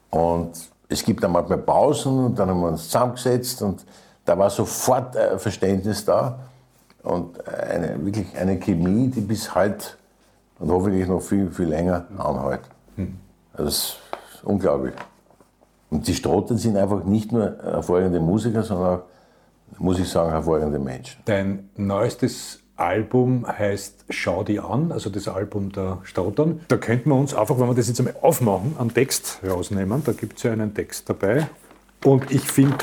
Und 0.10 0.52
es 0.88 1.04
gibt 1.04 1.24
dann 1.24 1.32
manchmal 1.32 1.58
Pausen 1.60 2.26
und 2.26 2.40
dann 2.40 2.50
haben 2.50 2.62
wir 2.62 2.70
uns 2.70 2.86
zusammengesetzt 2.86 3.62
und 3.62 3.86
da 4.24 4.38
war 4.38 4.50
sofort 4.50 5.16
ein 5.18 5.40
Verständnis 5.40 6.06
da 6.06 6.40
und 7.04 7.48
eine, 7.48 8.04
wirklich 8.04 8.36
eine 8.36 8.58
Chemie, 8.60 9.10
die 9.10 9.22
bis 9.22 9.54
heute 9.54 9.86
und 10.60 10.72
hoffentlich 10.72 11.08
noch 11.08 11.22
viel, 11.22 11.52
viel 11.52 11.68
länger 11.68 12.06
anhält. 12.18 12.62
Also 13.54 13.66
das 13.66 13.76
ist 14.34 14.44
unglaublich. 14.44 14.94
Und 15.90 16.08
die 16.08 16.14
Strotten 16.14 16.58
sind 16.58 16.78
einfach 16.78 17.04
nicht 17.04 17.32
nur 17.32 17.58
hervorragende 17.62 18.20
Musiker, 18.20 18.64
sondern 18.64 19.00
auch, 19.00 19.04
muss 19.78 20.00
ich 20.00 20.10
sagen, 20.10 20.32
hervorragende 20.32 20.80
Menschen. 20.80 21.22
Dein 21.26 21.70
neuestes 21.76 22.60
Album 22.78 23.46
heißt 23.48 24.06
Schau 24.10 24.44
die 24.44 24.60
an, 24.60 24.92
also 24.92 25.10
das 25.10 25.28
Album 25.28 25.72
der 25.72 26.00
Stottern. 26.04 26.62
Da 26.68 26.78
könnten 26.78 27.10
wir 27.10 27.16
uns 27.16 27.34
einfach, 27.34 27.60
wenn 27.60 27.68
wir 27.68 27.74
das 27.74 27.88
jetzt 27.88 28.00
einmal 28.00 28.16
aufmachen, 28.22 28.76
einen 28.78 28.94
Text 28.94 29.40
rausnehmen. 29.48 30.04
Da 30.04 30.12
gibt 30.12 30.38
es 30.38 30.44
ja 30.44 30.52
einen 30.52 30.74
Text 30.74 31.10
dabei. 31.10 31.48
Und 32.04 32.32
ich 32.32 32.42
finde 32.42 32.78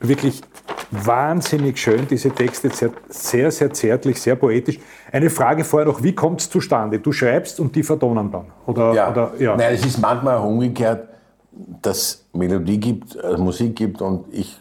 wirklich 0.00 0.42
wahnsinnig 0.90 1.78
schön, 1.78 2.06
diese 2.08 2.30
Texte, 2.30 2.70
sehr, 2.70 2.90
sehr, 3.08 3.50
sehr 3.50 3.72
zärtlich, 3.72 4.20
sehr 4.20 4.36
poetisch. 4.36 4.78
Eine 5.12 5.30
Frage 5.30 5.64
vorher 5.64 5.86
noch, 5.86 6.02
wie 6.02 6.14
kommt 6.14 6.40
es 6.40 6.50
zustande? 6.50 6.98
Du 6.98 7.12
schreibst 7.12 7.60
und 7.60 7.74
die 7.76 7.82
vertonen 7.82 8.30
dann? 8.30 8.46
Oder, 8.66 8.94
ja. 8.94 9.10
Oder, 9.10 9.32
ja. 9.38 9.56
Nein, 9.56 9.74
es 9.74 9.84
ist 9.84 9.98
manchmal 9.98 10.38
auch 10.38 10.44
umgekehrt, 10.44 11.08
dass 11.82 12.24
Melodie 12.32 12.78
gibt, 12.78 13.16
äh, 13.16 13.36
Musik 13.36 13.76
gibt 13.76 14.00
und 14.00 14.32
ich 14.32 14.58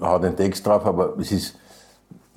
hau 0.00 0.18
den 0.18 0.36
Text 0.36 0.66
drauf, 0.66 0.84
aber 0.86 1.16
es 1.18 1.32
ist 1.32 1.57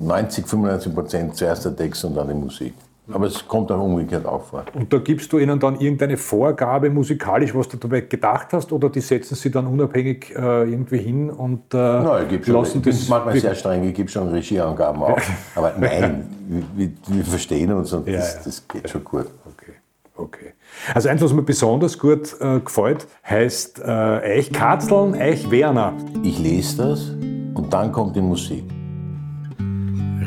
90, 0.02 0.48
95 0.48 0.94
Prozent 0.94 1.36
zuerst 1.36 1.66
der 1.66 1.76
Text 1.76 2.04
und 2.06 2.16
dann 2.16 2.28
die 2.28 2.34
Musik. 2.34 2.74
Aber 3.14 3.26
es 3.26 3.48
kommt 3.48 3.72
auch 3.72 3.84
umgekehrt 3.84 4.26
auch 4.26 4.44
vor. 4.44 4.64
Und 4.74 4.92
da 4.94 5.00
gibst 5.00 5.32
du 5.34 5.40
ihnen 5.40 5.60
dann 5.60 5.80
irgendeine 5.80 6.18
Vorgabe 6.18 6.90
musikalisch, 6.90 7.54
was 7.54 7.68
du 7.68 7.78
dabei 7.78 8.02
gedacht 8.02 8.48
hast, 8.54 8.72
oder 8.72 8.90
die 8.90 9.02
setzen 9.02 9.36
sie 9.36 9.52
dann 9.52 9.68
unabhängig 9.68 10.34
äh, 10.36 10.70
irgendwie 10.70 11.00
hin 11.00 11.30
und 11.30 11.74
äh, 11.74 11.78
nein, 11.78 12.28
ich 12.30 12.48
lassen 12.48 12.74
schon, 12.74 12.82
das... 12.84 13.10
manchmal 13.10 13.40
sehr 13.40 13.56
streng, 13.56 13.84
ich 13.84 13.94
gebe 13.94 14.10
schon 14.10 14.30
Regieangaben 14.30 15.02
auch. 15.02 15.20
Aber 15.56 15.74
nein, 15.80 16.28
wir, 16.76 16.92
wir, 17.08 17.26
verstehen 17.26 17.74
uns 17.74 17.92
und 17.92 18.08
ja, 18.08 18.18
das, 18.18 18.44
das, 18.44 18.68
geht 18.68 18.84
ja. 18.84 18.90
schon 18.90 19.04
gut. 19.04 19.28
Okay. 19.46 19.74
Okay. 20.16 20.54
Also 20.94 21.10
eins, 21.10 21.22
was 21.22 21.34
mir 21.34 21.42
besonders 21.42 21.98
gut 21.98 22.36
äh, 22.40 22.60
gefällt, 22.60 23.08
heißt 23.28 23.80
äh, 23.80 24.38
Eich 24.38 24.52
Katzeln, 24.52 25.16
Eich 25.16 25.50
Werner. 25.50 25.94
Ich 26.24 26.38
lese 26.38 26.78
das 26.78 27.10
und 27.10 27.68
dann 27.72 27.92
kommt 27.92 28.16
die 28.16 28.22
Musik. 28.22 28.64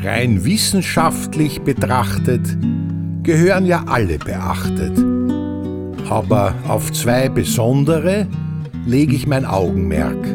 Rein 0.05 0.45
wissenschaftlich 0.45 1.61
betrachtet 1.61 2.57
gehören 3.23 3.65
ja 3.65 3.83
alle 3.87 4.19
beachtet. 4.19 5.03
Aber 6.07 6.53
auf 6.67 6.91
zwei 6.91 7.27
besondere 7.27 8.27
lege 8.85 9.15
ich 9.15 9.25
mein 9.25 9.45
Augenmerk. 9.45 10.27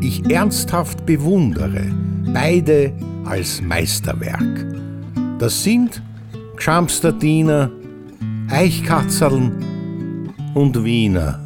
Ich 0.00 0.28
ernsthaft 0.28 1.06
bewundere 1.06 1.84
beide 2.34 2.92
als 3.24 3.62
Meisterwerk. 3.62 4.66
Das 5.38 5.62
sind 5.62 6.02
Gschamsterdiener, 6.56 7.70
Eichkatzerln 8.50 10.34
und 10.54 10.84
Wiener. 10.84 11.38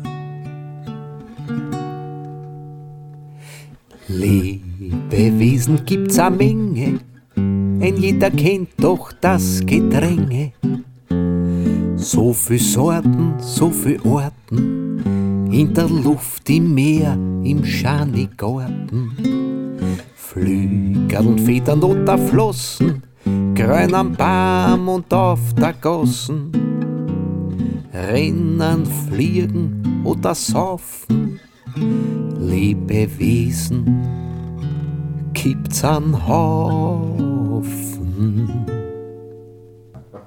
Lebewesen 4.08 5.84
gibt's 5.84 6.18
a 6.18 6.30
Menge 6.30 6.98
ein 7.82 7.96
jeder 7.96 8.30
kennt 8.30 8.70
doch 8.78 9.12
das 9.20 9.60
Gedränge. 9.66 10.52
So 11.96 12.32
viel 12.32 12.60
Sorten, 12.60 13.34
so 13.38 13.70
viel 13.70 14.00
Orten, 14.04 15.48
in 15.50 15.74
der 15.74 15.88
Luft, 15.88 16.48
im 16.48 16.74
Meer, 16.74 17.14
im 17.42 17.64
Schanigarten. 17.64 19.10
Flügel 20.14 21.26
und 21.26 21.40
Federn 21.40 21.82
oder 21.82 22.16
Flossen, 22.16 23.02
grün 23.54 23.94
am 23.94 24.12
Baum 24.12 24.88
und 24.88 25.12
auf 25.12 25.40
der 25.54 25.74
Gossen. 25.74 26.52
Rennen, 27.92 28.86
fliegen 28.86 30.02
oder 30.04 30.34
saufen, 30.34 31.40
Lebewesen 32.38 33.84
gibt's 35.32 35.84
an 35.84 36.26
Haus 36.26 37.31
offen. 37.62 38.66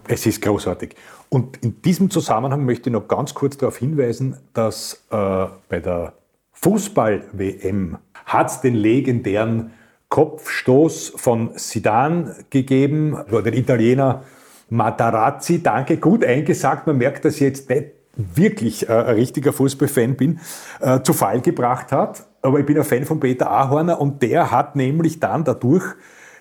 Es 0.07 0.25
ist 0.25 0.41
großartig. 0.41 0.95
Und 1.29 1.57
in 1.63 1.81
diesem 1.81 2.09
Zusammenhang 2.09 2.65
möchte 2.65 2.89
ich 2.89 2.93
noch 2.93 3.07
ganz 3.07 3.33
kurz 3.33 3.57
darauf 3.57 3.77
hinweisen, 3.77 4.37
dass 4.53 5.05
äh, 5.09 5.45
bei 5.67 5.79
der 5.79 6.13
Fußball-WM 6.53 7.97
hat 8.25 8.49
es 8.49 8.61
den 8.61 8.75
legendären 8.75 9.71
Kopfstoß 10.09 11.13
von 11.15 11.51
Sidan 11.55 12.35
gegeben, 12.49 13.17
wo 13.29 13.41
der 13.41 13.53
Italiener 13.53 14.23
Matarazzi, 14.69 15.61
danke, 15.61 15.97
gut 15.97 16.23
eingesagt, 16.23 16.87
man 16.87 16.97
merkt, 16.97 17.25
dass 17.25 17.35
ich 17.35 17.41
jetzt 17.41 17.69
nicht 17.69 17.87
wirklich 18.15 18.87
äh, 18.87 18.93
ein 18.93 19.15
richtiger 19.15 19.53
Fußballfan 19.53 20.15
bin, 20.15 20.39
äh, 20.79 21.01
zu 21.01 21.13
Fall 21.13 21.41
gebracht 21.41 21.91
hat. 21.91 22.25
Aber 22.41 22.59
ich 22.59 22.65
bin 22.65 22.77
ein 22.77 22.83
Fan 22.83 23.05
von 23.05 23.19
Peter 23.19 23.49
Ahorner 23.49 23.99
und 23.99 24.21
der 24.21 24.51
hat 24.51 24.75
nämlich 24.75 25.19
dann 25.19 25.43
dadurch 25.43 25.95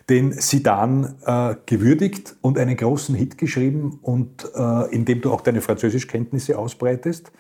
den 0.09 0.33
Sidan 0.33 1.15
äh, 1.25 1.55
gewürdigt 1.67 2.37
und 2.43 2.59
einen 2.59 2.77
großen 2.77 3.15
Hit 3.15 3.39
geschrieben 3.39 3.99
und 4.03 4.49
äh, 4.55 4.95
indem 4.95 5.21
du 5.21 5.33
auch 5.33 5.41
deine 5.41 5.61
Französischkenntnisse 5.61 6.59
ausbreitest 6.59 7.33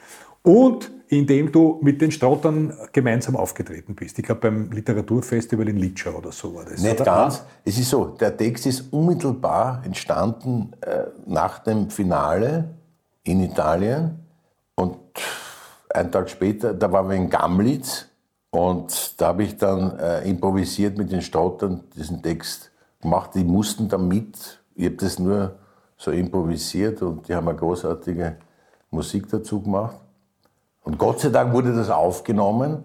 und 0.42 0.90
indem 1.08 1.52
du 1.52 1.78
mit 1.82 2.00
den 2.00 2.10
Strottern 2.10 2.72
gemeinsam 2.92 3.36
aufgetreten 3.36 3.94
bist. 3.94 4.18
Ich 4.18 4.24
glaube 4.24 4.42
beim 4.42 4.70
Literaturfestival 4.70 5.68
in 5.68 5.76
Litscha 5.76 6.10
oder 6.10 6.32
so 6.32 6.54
war 6.54 6.64
das. 6.64 6.82
Nicht 6.82 7.00
oder? 7.00 7.04
ganz. 7.04 7.44
Es 7.64 7.78
ist 7.78 7.90
so, 7.90 8.06
der 8.06 8.36
Text 8.36 8.66
ist 8.66 8.92
unmittelbar 8.92 9.82
entstanden 9.84 10.72
äh, 10.80 11.04
nach 11.26 11.60
dem 11.60 11.90
Finale 11.90 12.74
in 13.22 13.40
Italien 13.40 14.18
und 14.74 14.96
einen 15.90 16.10
Tag 16.10 16.28
später, 16.28 16.74
da 16.74 16.90
waren 16.90 17.08
wir 17.08 17.16
in 17.16 17.30
Gamlitz 17.30 18.06
und 18.54 19.20
da 19.20 19.26
habe 19.26 19.42
ich 19.42 19.56
dann 19.56 19.98
äh, 19.98 20.20
improvisiert 20.28 20.96
mit 20.96 21.10
den 21.10 21.22
Stottern 21.22 21.82
diesen 21.96 22.22
Text 22.22 22.70
gemacht. 23.02 23.30
Die 23.34 23.42
mussten 23.42 23.88
da 23.88 23.98
mit. 23.98 24.60
Ich 24.76 24.84
habe 24.84 24.94
das 24.94 25.18
nur 25.18 25.56
so 25.96 26.12
improvisiert 26.12 27.02
und 27.02 27.26
die 27.26 27.34
haben 27.34 27.48
eine 27.48 27.58
großartige 27.58 28.36
Musik 28.92 29.28
dazu 29.28 29.60
gemacht. 29.60 29.96
Und 30.84 30.98
Gott 30.98 31.18
sei 31.18 31.30
Dank 31.30 31.52
wurde 31.52 31.74
das 31.74 31.90
aufgenommen. 31.90 32.84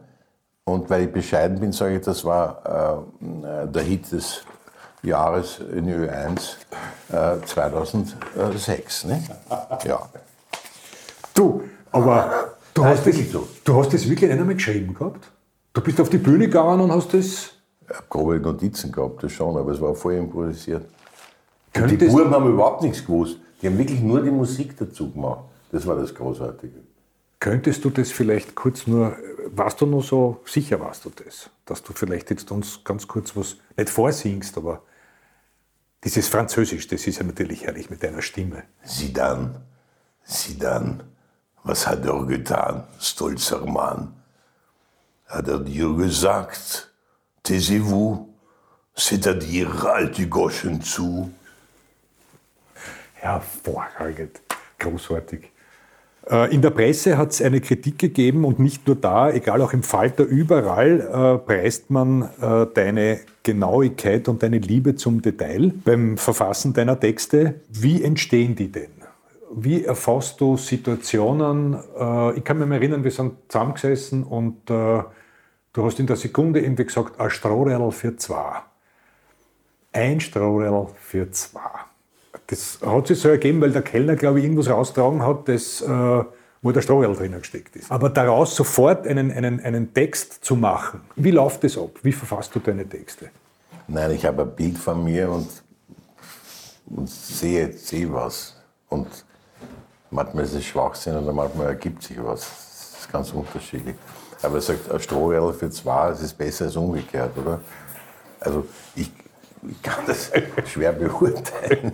Und 0.63 0.89
weil 0.89 1.03
ich 1.03 1.11
bescheiden 1.11 1.59
bin, 1.59 1.71
sage 1.71 1.97
ich, 1.97 2.01
das 2.01 2.25
war 2.25 3.05
äh, 3.21 3.67
der 3.67 3.83
Hit 3.83 4.11
des 4.11 4.41
Jahres 5.03 5.59
in 5.59 5.87
Ö1 5.87 6.55
äh, 7.11 7.45
2006. 7.45 9.05
Ne? 9.05 9.23
Ja. 9.85 10.09
Du, 11.35 11.61
aber 11.91 12.55
du 12.73 12.83
hast, 12.83 13.05
das, 13.05 13.15
du 13.63 13.79
hast 13.79 13.93
das 13.93 14.09
wirklich 14.09 14.31
nicht 14.31 14.39
einmal 14.39 14.55
geschrieben 14.55 14.95
gehabt? 14.95 15.29
Du 15.73 15.81
bist 15.81 16.01
auf 16.01 16.09
die 16.09 16.17
Bühne 16.17 16.45
gegangen 16.45 16.81
und 16.81 16.91
hast 16.91 17.13
das. 17.13 17.51
Ich 17.87 17.95
habe 17.95 18.07
grobe 18.09 18.39
Notizen 18.39 18.91
gehabt, 18.91 19.23
das 19.23 19.31
schon, 19.31 19.55
aber 19.57 19.71
es 19.71 19.81
war 19.81 19.95
voll 19.95 20.15
improvisiert. 20.15 20.85
Die 21.75 21.95
Buben 21.97 22.31
haben 22.31 22.51
überhaupt 22.51 22.81
nichts 22.83 23.05
gewusst. 23.05 23.37
Die 23.61 23.67
haben 23.67 23.77
wirklich 23.77 24.01
nur 24.01 24.21
die 24.21 24.31
Musik 24.31 24.77
dazu 24.77 25.11
gemacht. 25.11 25.45
Das 25.71 25.85
war 25.85 25.95
das 25.95 26.13
Großartige. 26.13 26.79
Könntest 27.39 27.85
du 27.85 27.89
das 27.89 28.11
vielleicht 28.11 28.55
kurz 28.55 28.85
nur, 28.85 29.15
warst 29.47 29.79
du 29.79 29.85
nur 29.85 30.03
so, 30.03 30.41
sicher 30.45 30.79
warst 30.79 31.05
du 31.05 31.09
das, 31.09 31.49
dass 31.65 31.81
du 31.83 31.93
vielleicht 31.93 32.29
jetzt 32.31 32.51
uns 32.51 32.83
ganz 32.83 33.07
kurz 33.07 33.35
was, 33.35 33.57
nicht 33.77 33.89
vorsingst, 33.89 34.57
aber 34.57 34.81
dieses 36.03 36.27
Französisch, 36.27 36.87
das 36.87 37.07
ist 37.07 37.19
ja 37.19 37.23
natürlich 37.23 37.63
herrlich 37.63 37.89
mit 37.89 38.03
deiner 38.03 38.21
Stimme. 38.21 38.63
Sieh 38.83 39.13
dann, 39.13 39.55
sieh 40.23 40.57
dann, 40.57 41.03
was 41.63 41.87
hat 41.87 42.05
er 42.05 42.25
getan, 42.25 42.83
stolzer 42.99 43.65
Mann 43.65 44.18
hat 45.29 45.47
er 45.47 45.59
dir 45.59 45.93
gesagt, 45.93 46.91
taisez-vous, 47.43 48.27
c'est-à-dire 48.95 50.09
die 50.17 50.29
Goschen 50.29 50.81
zu. 50.81 51.31
Hervorragend, 53.13 54.41
großartig. 54.79 55.51
Äh, 56.29 56.53
in 56.53 56.61
der 56.61 56.71
Presse 56.71 57.17
hat 57.17 57.31
es 57.31 57.41
eine 57.41 57.61
Kritik 57.61 57.99
gegeben 57.99 58.43
und 58.43 58.59
nicht 58.59 58.87
nur 58.87 58.95
da, 58.95 59.31
egal 59.31 59.61
auch 59.61 59.73
im 59.73 59.83
Falter, 59.83 60.23
überall 60.23 60.99
äh, 60.99 61.37
preist 61.45 61.89
man 61.89 62.29
äh, 62.41 62.65
deine 62.73 63.19
Genauigkeit 63.43 64.27
und 64.27 64.41
deine 64.41 64.59
Liebe 64.59 64.95
zum 64.95 65.21
Detail 65.21 65.73
beim 65.83 66.17
Verfassen 66.17 66.73
deiner 66.73 66.99
Texte. 66.99 67.61
Wie 67.69 68.03
entstehen 68.03 68.55
die 68.55 68.71
denn? 68.71 68.91
Wie 69.51 69.83
erfasst 69.83 70.39
du 70.41 70.57
Situationen? 70.57 71.77
Äh, 71.99 72.37
ich 72.37 72.43
kann 72.43 72.59
mich 72.59 72.69
erinnern, 72.69 73.03
wir 73.03 73.11
sind 73.11 73.33
zusammengesessen 73.47 74.23
und 74.23 74.69
äh, 74.69 75.03
Du 75.73 75.85
hast 75.85 75.99
in 75.99 76.07
der 76.07 76.15
Sekunde 76.15 76.61
irgendwie 76.61 76.85
gesagt, 76.85 77.19
ein 77.19 77.29
Strohrell 77.29 77.91
für 77.91 78.15
zwei. 78.17 78.61
Ein 79.91 80.19
Strohrell 80.19 80.87
für 80.99 81.29
zwei. 81.31 81.61
Das 82.47 82.79
hat 82.83 83.07
sich 83.07 83.19
so 83.19 83.29
ergeben, 83.29 83.61
weil 83.61 83.71
der 83.71 83.83
Kellner, 83.83 84.15
glaube 84.15 84.39
ich, 84.39 84.45
irgendwas 84.45 84.69
raustragen 84.69 85.21
hat, 85.25 85.47
das, 85.47 85.81
äh, 85.81 86.23
wo 86.61 86.71
der 86.71 86.81
Strohrell 86.81 87.13
drinnen 87.15 87.39
gesteckt 87.39 87.75
ist. 87.75 87.91
Aber 87.91 88.09
daraus 88.09 88.55
sofort 88.55 89.05
einen, 89.05 89.31
einen, 89.31 89.59
einen 89.59 89.93
Text 89.93 90.43
zu 90.43 90.55
machen, 90.55 91.01
wie 91.15 91.31
läuft 91.31 91.63
das 91.63 91.77
ab? 91.77 91.91
Wie 92.01 92.11
verfasst 92.11 92.55
du 92.55 92.59
deine 92.59 92.87
Texte? 92.87 93.29
Nein, 93.87 94.11
ich 94.11 94.25
habe 94.25 94.43
ein 94.43 94.55
Bild 94.55 94.77
von 94.77 95.03
mir 95.03 95.29
und, 95.29 95.49
und 96.87 97.09
sehe, 97.09 97.71
sehe 97.73 98.11
was. 98.11 98.55
Und 98.87 99.07
manchmal 100.09 100.45
ist 100.45 100.53
es 100.53 100.65
Schwachsinn 100.65 101.15
und 101.15 101.35
manchmal 101.35 101.67
ergibt 101.67 102.01
sich 102.01 102.17
was. 102.21 102.41
Das 102.41 103.01
ist 103.01 103.11
ganz 103.11 103.31
unterschiedlich. 103.31 103.95
Aber 104.41 104.55
er 104.55 104.61
sagt, 104.61 104.91
ein 104.91 104.99
Strohradl 104.99 105.53
für 105.53 105.69
zwei, 105.69 106.09
das 106.09 106.21
ist 106.21 106.37
besser 106.37 106.65
als 106.65 106.75
umgekehrt, 106.75 107.37
oder? 107.37 107.59
Also 108.39 108.65
ich, 108.95 109.11
ich 109.69 109.81
kann 109.81 110.05
das 110.07 110.31
schwer 110.65 110.93
beurteilen. 110.93 111.91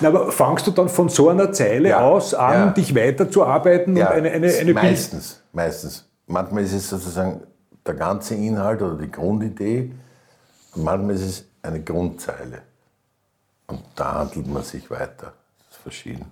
Na, 0.00 0.08
aber 0.08 0.32
fangst 0.32 0.66
du 0.66 0.70
dann 0.70 0.88
von 0.88 1.08
so 1.08 1.28
einer 1.28 1.52
Zeile 1.52 1.90
ja, 1.90 2.00
aus 2.00 2.34
an, 2.34 2.52
ja. 2.52 2.70
dich 2.70 2.94
weiterzuarbeiten 2.94 3.96
ja, 3.96 4.08
und 4.08 4.16
eine, 4.16 4.30
eine, 4.30 4.52
eine 4.52 4.72
Meistens, 4.72 5.42
meistens. 5.52 6.08
Manchmal 6.26 6.64
ist 6.64 6.72
es 6.72 6.88
sozusagen 6.88 7.42
der 7.86 7.94
ganze 7.94 8.34
Inhalt 8.34 8.80
oder 8.80 8.96
die 8.96 9.10
Grundidee. 9.10 9.92
Und 10.74 10.84
manchmal 10.84 11.14
ist 11.14 11.22
es 11.22 11.44
eine 11.62 11.82
Grundzeile. 11.82 12.62
Und 13.66 13.82
da 13.94 14.14
handelt 14.14 14.46
man 14.46 14.62
sich 14.62 14.90
weiter. 14.90 15.34
Das 15.58 15.76
ist 15.76 15.82
verschieden. 15.82 16.26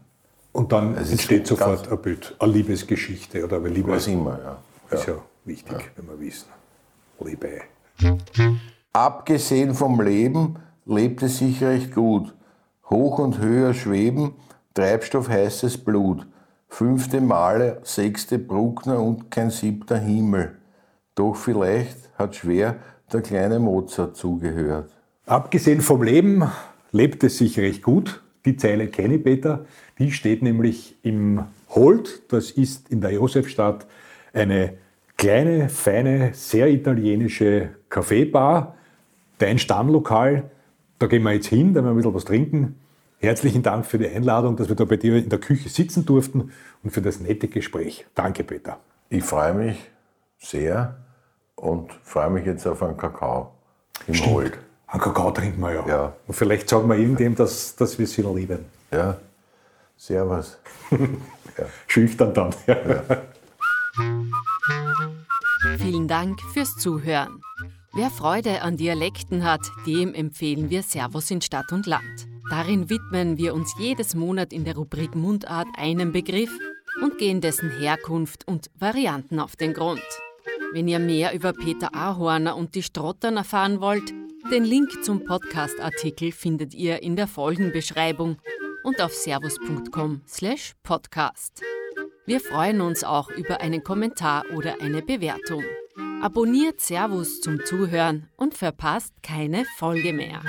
Und 0.53 0.73
dann 0.73 0.97
entsteht 0.97 1.47
so 1.47 1.55
sofort 1.55 1.91
ein 1.91 2.03
Bild, 2.03 2.35
eine 2.39 2.53
Liebesgeschichte 2.53 3.45
oder 3.45 3.57
eine 3.57 3.69
Liebe. 3.69 3.93
Was 3.93 4.07
immer, 4.07 4.39
ja. 4.43 4.97
ist 4.97 5.07
ja 5.07 5.15
wichtig, 5.45 5.91
wenn 5.97 6.09
wir 6.09 6.21
wissen. 6.21 6.49
Liebe. 7.21 7.61
Abgesehen 8.93 9.75
vom 9.75 10.01
Leben 10.01 10.57
lebt 10.87 11.23
es 11.23 11.39
sich 11.39 11.63
recht 11.63 11.95
gut. 11.95 12.35
Hoch 12.89 13.19
und 13.19 13.39
höher 13.39 13.75
schweben, 13.75 14.33
Treibstoff 14.75 15.29
heißes 15.29 15.79
Blut. 15.85 16.27
Fünfte 16.69 17.21
Male, 17.21 17.81
sechste 17.83 18.39
Bruckner 18.39 19.01
und 19.01 19.31
kein 19.31 19.51
siebter 19.51 19.99
Himmel. 19.99 20.57
Doch 21.15 21.35
vielleicht 21.35 21.97
hat 22.17 22.37
schwer 22.37 22.77
der 23.13 23.23
kleine 23.23 23.59
Mozart 23.59 24.17
zugehört. 24.17 24.91
Abgesehen 25.27 25.81
vom 25.81 26.03
Leben 26.03 26.51
lebt 26.93 27.23
es 27.25 27.39
sich 27.39 27.59
recht 27.59 27.83
gut. 27.83 28.23
Die 28.45 28.57
Zeile 28.57 28.89
kenne 28.89 29.17
ich, 29.17 29.25
Peter. 29.25 29.67
Die 29.99 30.13
steht 30.13 30.43
nämlich 30.43 30.97
im 31.03 31.45
Holt. 31.69 32.23
Das 32.33 32.51
ist 32.51 32.91
in 32.91 33.01
der 33.01 33.13
Josefstadt 33.13 33.87
eine 34.33 34.75
kleine, 35.17 35.69
feine, 35.69 36.33
sehr 36.33 36.69
italienische 36.69 37.71
Kaffeebar. 37.91 38.77
Dein 39.39 39.59
Stammlokal. 39.59 40.51
Da 40.99 41.07
gehen 41.07 41.23
wir 41.23 41.33
jetzt 41.33 41.47
hin, 41.47 41.75
da 41.75 41.77
werden 41.77 41.87
wir 41.87 41.91
ein 41.93 41.97
bisschen 41.97 42.15
was 42.15 42.25
trinken. 42.25 42.77
Herzlichen 43.19 43.63
Dank 43.63 43.85
für 43.85 43.99
die 43.99 44.09
Einladung, 44.09 44.57
dass 44.57 44.69
wir 44.69 44.77
da 44.77 44.85
bei 44.85 44.97
dir 44.97 45.17
in 45.17 45.29
der 45.29 45.39
Küche 45.39 45.69
sitzen 45.69 46.07
durften 46.07 46.53
und 46.83 46.91
für 46.91 47.03
das 47.03 47.21
nette 47.21 47.49
Gespräch. 47.49 48.07
Danke, 48.15 48.45
Peter. 48.45 48.79
Ich 49.11 49.25
freue 49.25 49.53
mich 49.53 49.91
sehr 50.39 50.97
und 51.55 51.93
freue 52.03 52.31
mich 52.31 52.47
jetzt 52.47 52.67
auf 52.67 52.83
einen 52.83 52.97
Kakao 52.97 53.53
im 54.07 54.15
Holt. 54.27 54.59
Einen 54.91 55.01
Kakao 55.01 55.31
trinken 55.31 55.61
wir 55.61 55.73
ja. 55.73 55.87
Ja. 55.87 56.13
Und 56.27 56.35
vielleicht 56.35 56.69
sagen 56.69 56.89
wir 56.89 56.97
irgendjemandem, 56.97 57.45
dass, 57.45 57.77
dass 57.77 57.99
wir 57.99 58.07
sie 58.07 58.23
lieben. 58.23 58.65
Ja, 58.91 59.19
servus. 59.97 60.59
Schüchtern 61.87 62.35
dann. 62.35 62.55
Ja. 62.67 62.77
Vielen 65.79 66.09
Dank 66.09 66.41
fürs 66.53 66.77
Zuhören. 66.77 67.41
Wer 67.93 68.11
Freude 68.11 68.63
an 68.63 68.77
Dialekten 68.77 69.45
hat, 69.45 69.61
dem 69.87 70.15
empfehlen 70.15 70.71
wir 70.71 70.83
Servus 70.83 71.31
in 71.31 71.41
Stadt 71.41 71.73
und 71.73 71.87
Land. 71.87 72.27
Darin 72.49 72.91
widmen 72.91 73.37
wir 73.37 73.55
uns 73.55 73.75
jedes 73.79 74.15
Monat 74.15 74.53
in 74.53 74.65
der 74.65 74.75
Rubrik 74.75 75.15
Mundart 75.15 75.69
einem 75.77 76.13
Begriff 76.13 76.51
und 77.03 77.19
gehen 77.19 77.41
dessen 77.41 77.71
Herkunft 77.71 78.47
und 78.49 78.71
Varianten 78.79 79.39
auf 79.39 79.55
den 79.55 79.73
Grund. 79.73 80.03
Wenn 80.73 80.89
ihr 80.89 80.99
mehr 80.99 81.33
über 81.33 81.53
Peter 81.53 81.95
Ahorner 81.95 82.57
und 82.57 82.75
die 82.75 82.83
Strottern 82.83 83.37
erfahren 83.37 83.81
wollt, 83.81 84.13
den 84.51 84.65
Link 84.65 85.05
zum 85.05 85.25
Podcast-Artikel 85.25 86.33
findet 86.33 86.75
ihr 86.75 87.01
in 87.03 87.15
der 87.15 87.29
Folgenbeschreibung 87.29 88.39
und 88.83 89.01
auf 89.01 89.13
servus.com/podcast. 89.13 91.63
Wir 92.27 92.41
freuen 92.41 92.81
uns 92.81 93.05
auch 93.05 93.31
über 93.31 93.61
einen 93.61 93.85
Kommentar 93.85 94.45
oder 94.55 94.81
eine 94.81 95.03
Bewertung. 95.03 95.63
Abonniert 96.21 96.81
Servus 96.81 97.41
zum 97.41 97.65
Zuhören 97.65 98.29
und 98.37 98.55
verpasst 98.55 99.15
keine 99.23 99.65
Folge 99.77 100.13
mehr. 100.13 100.43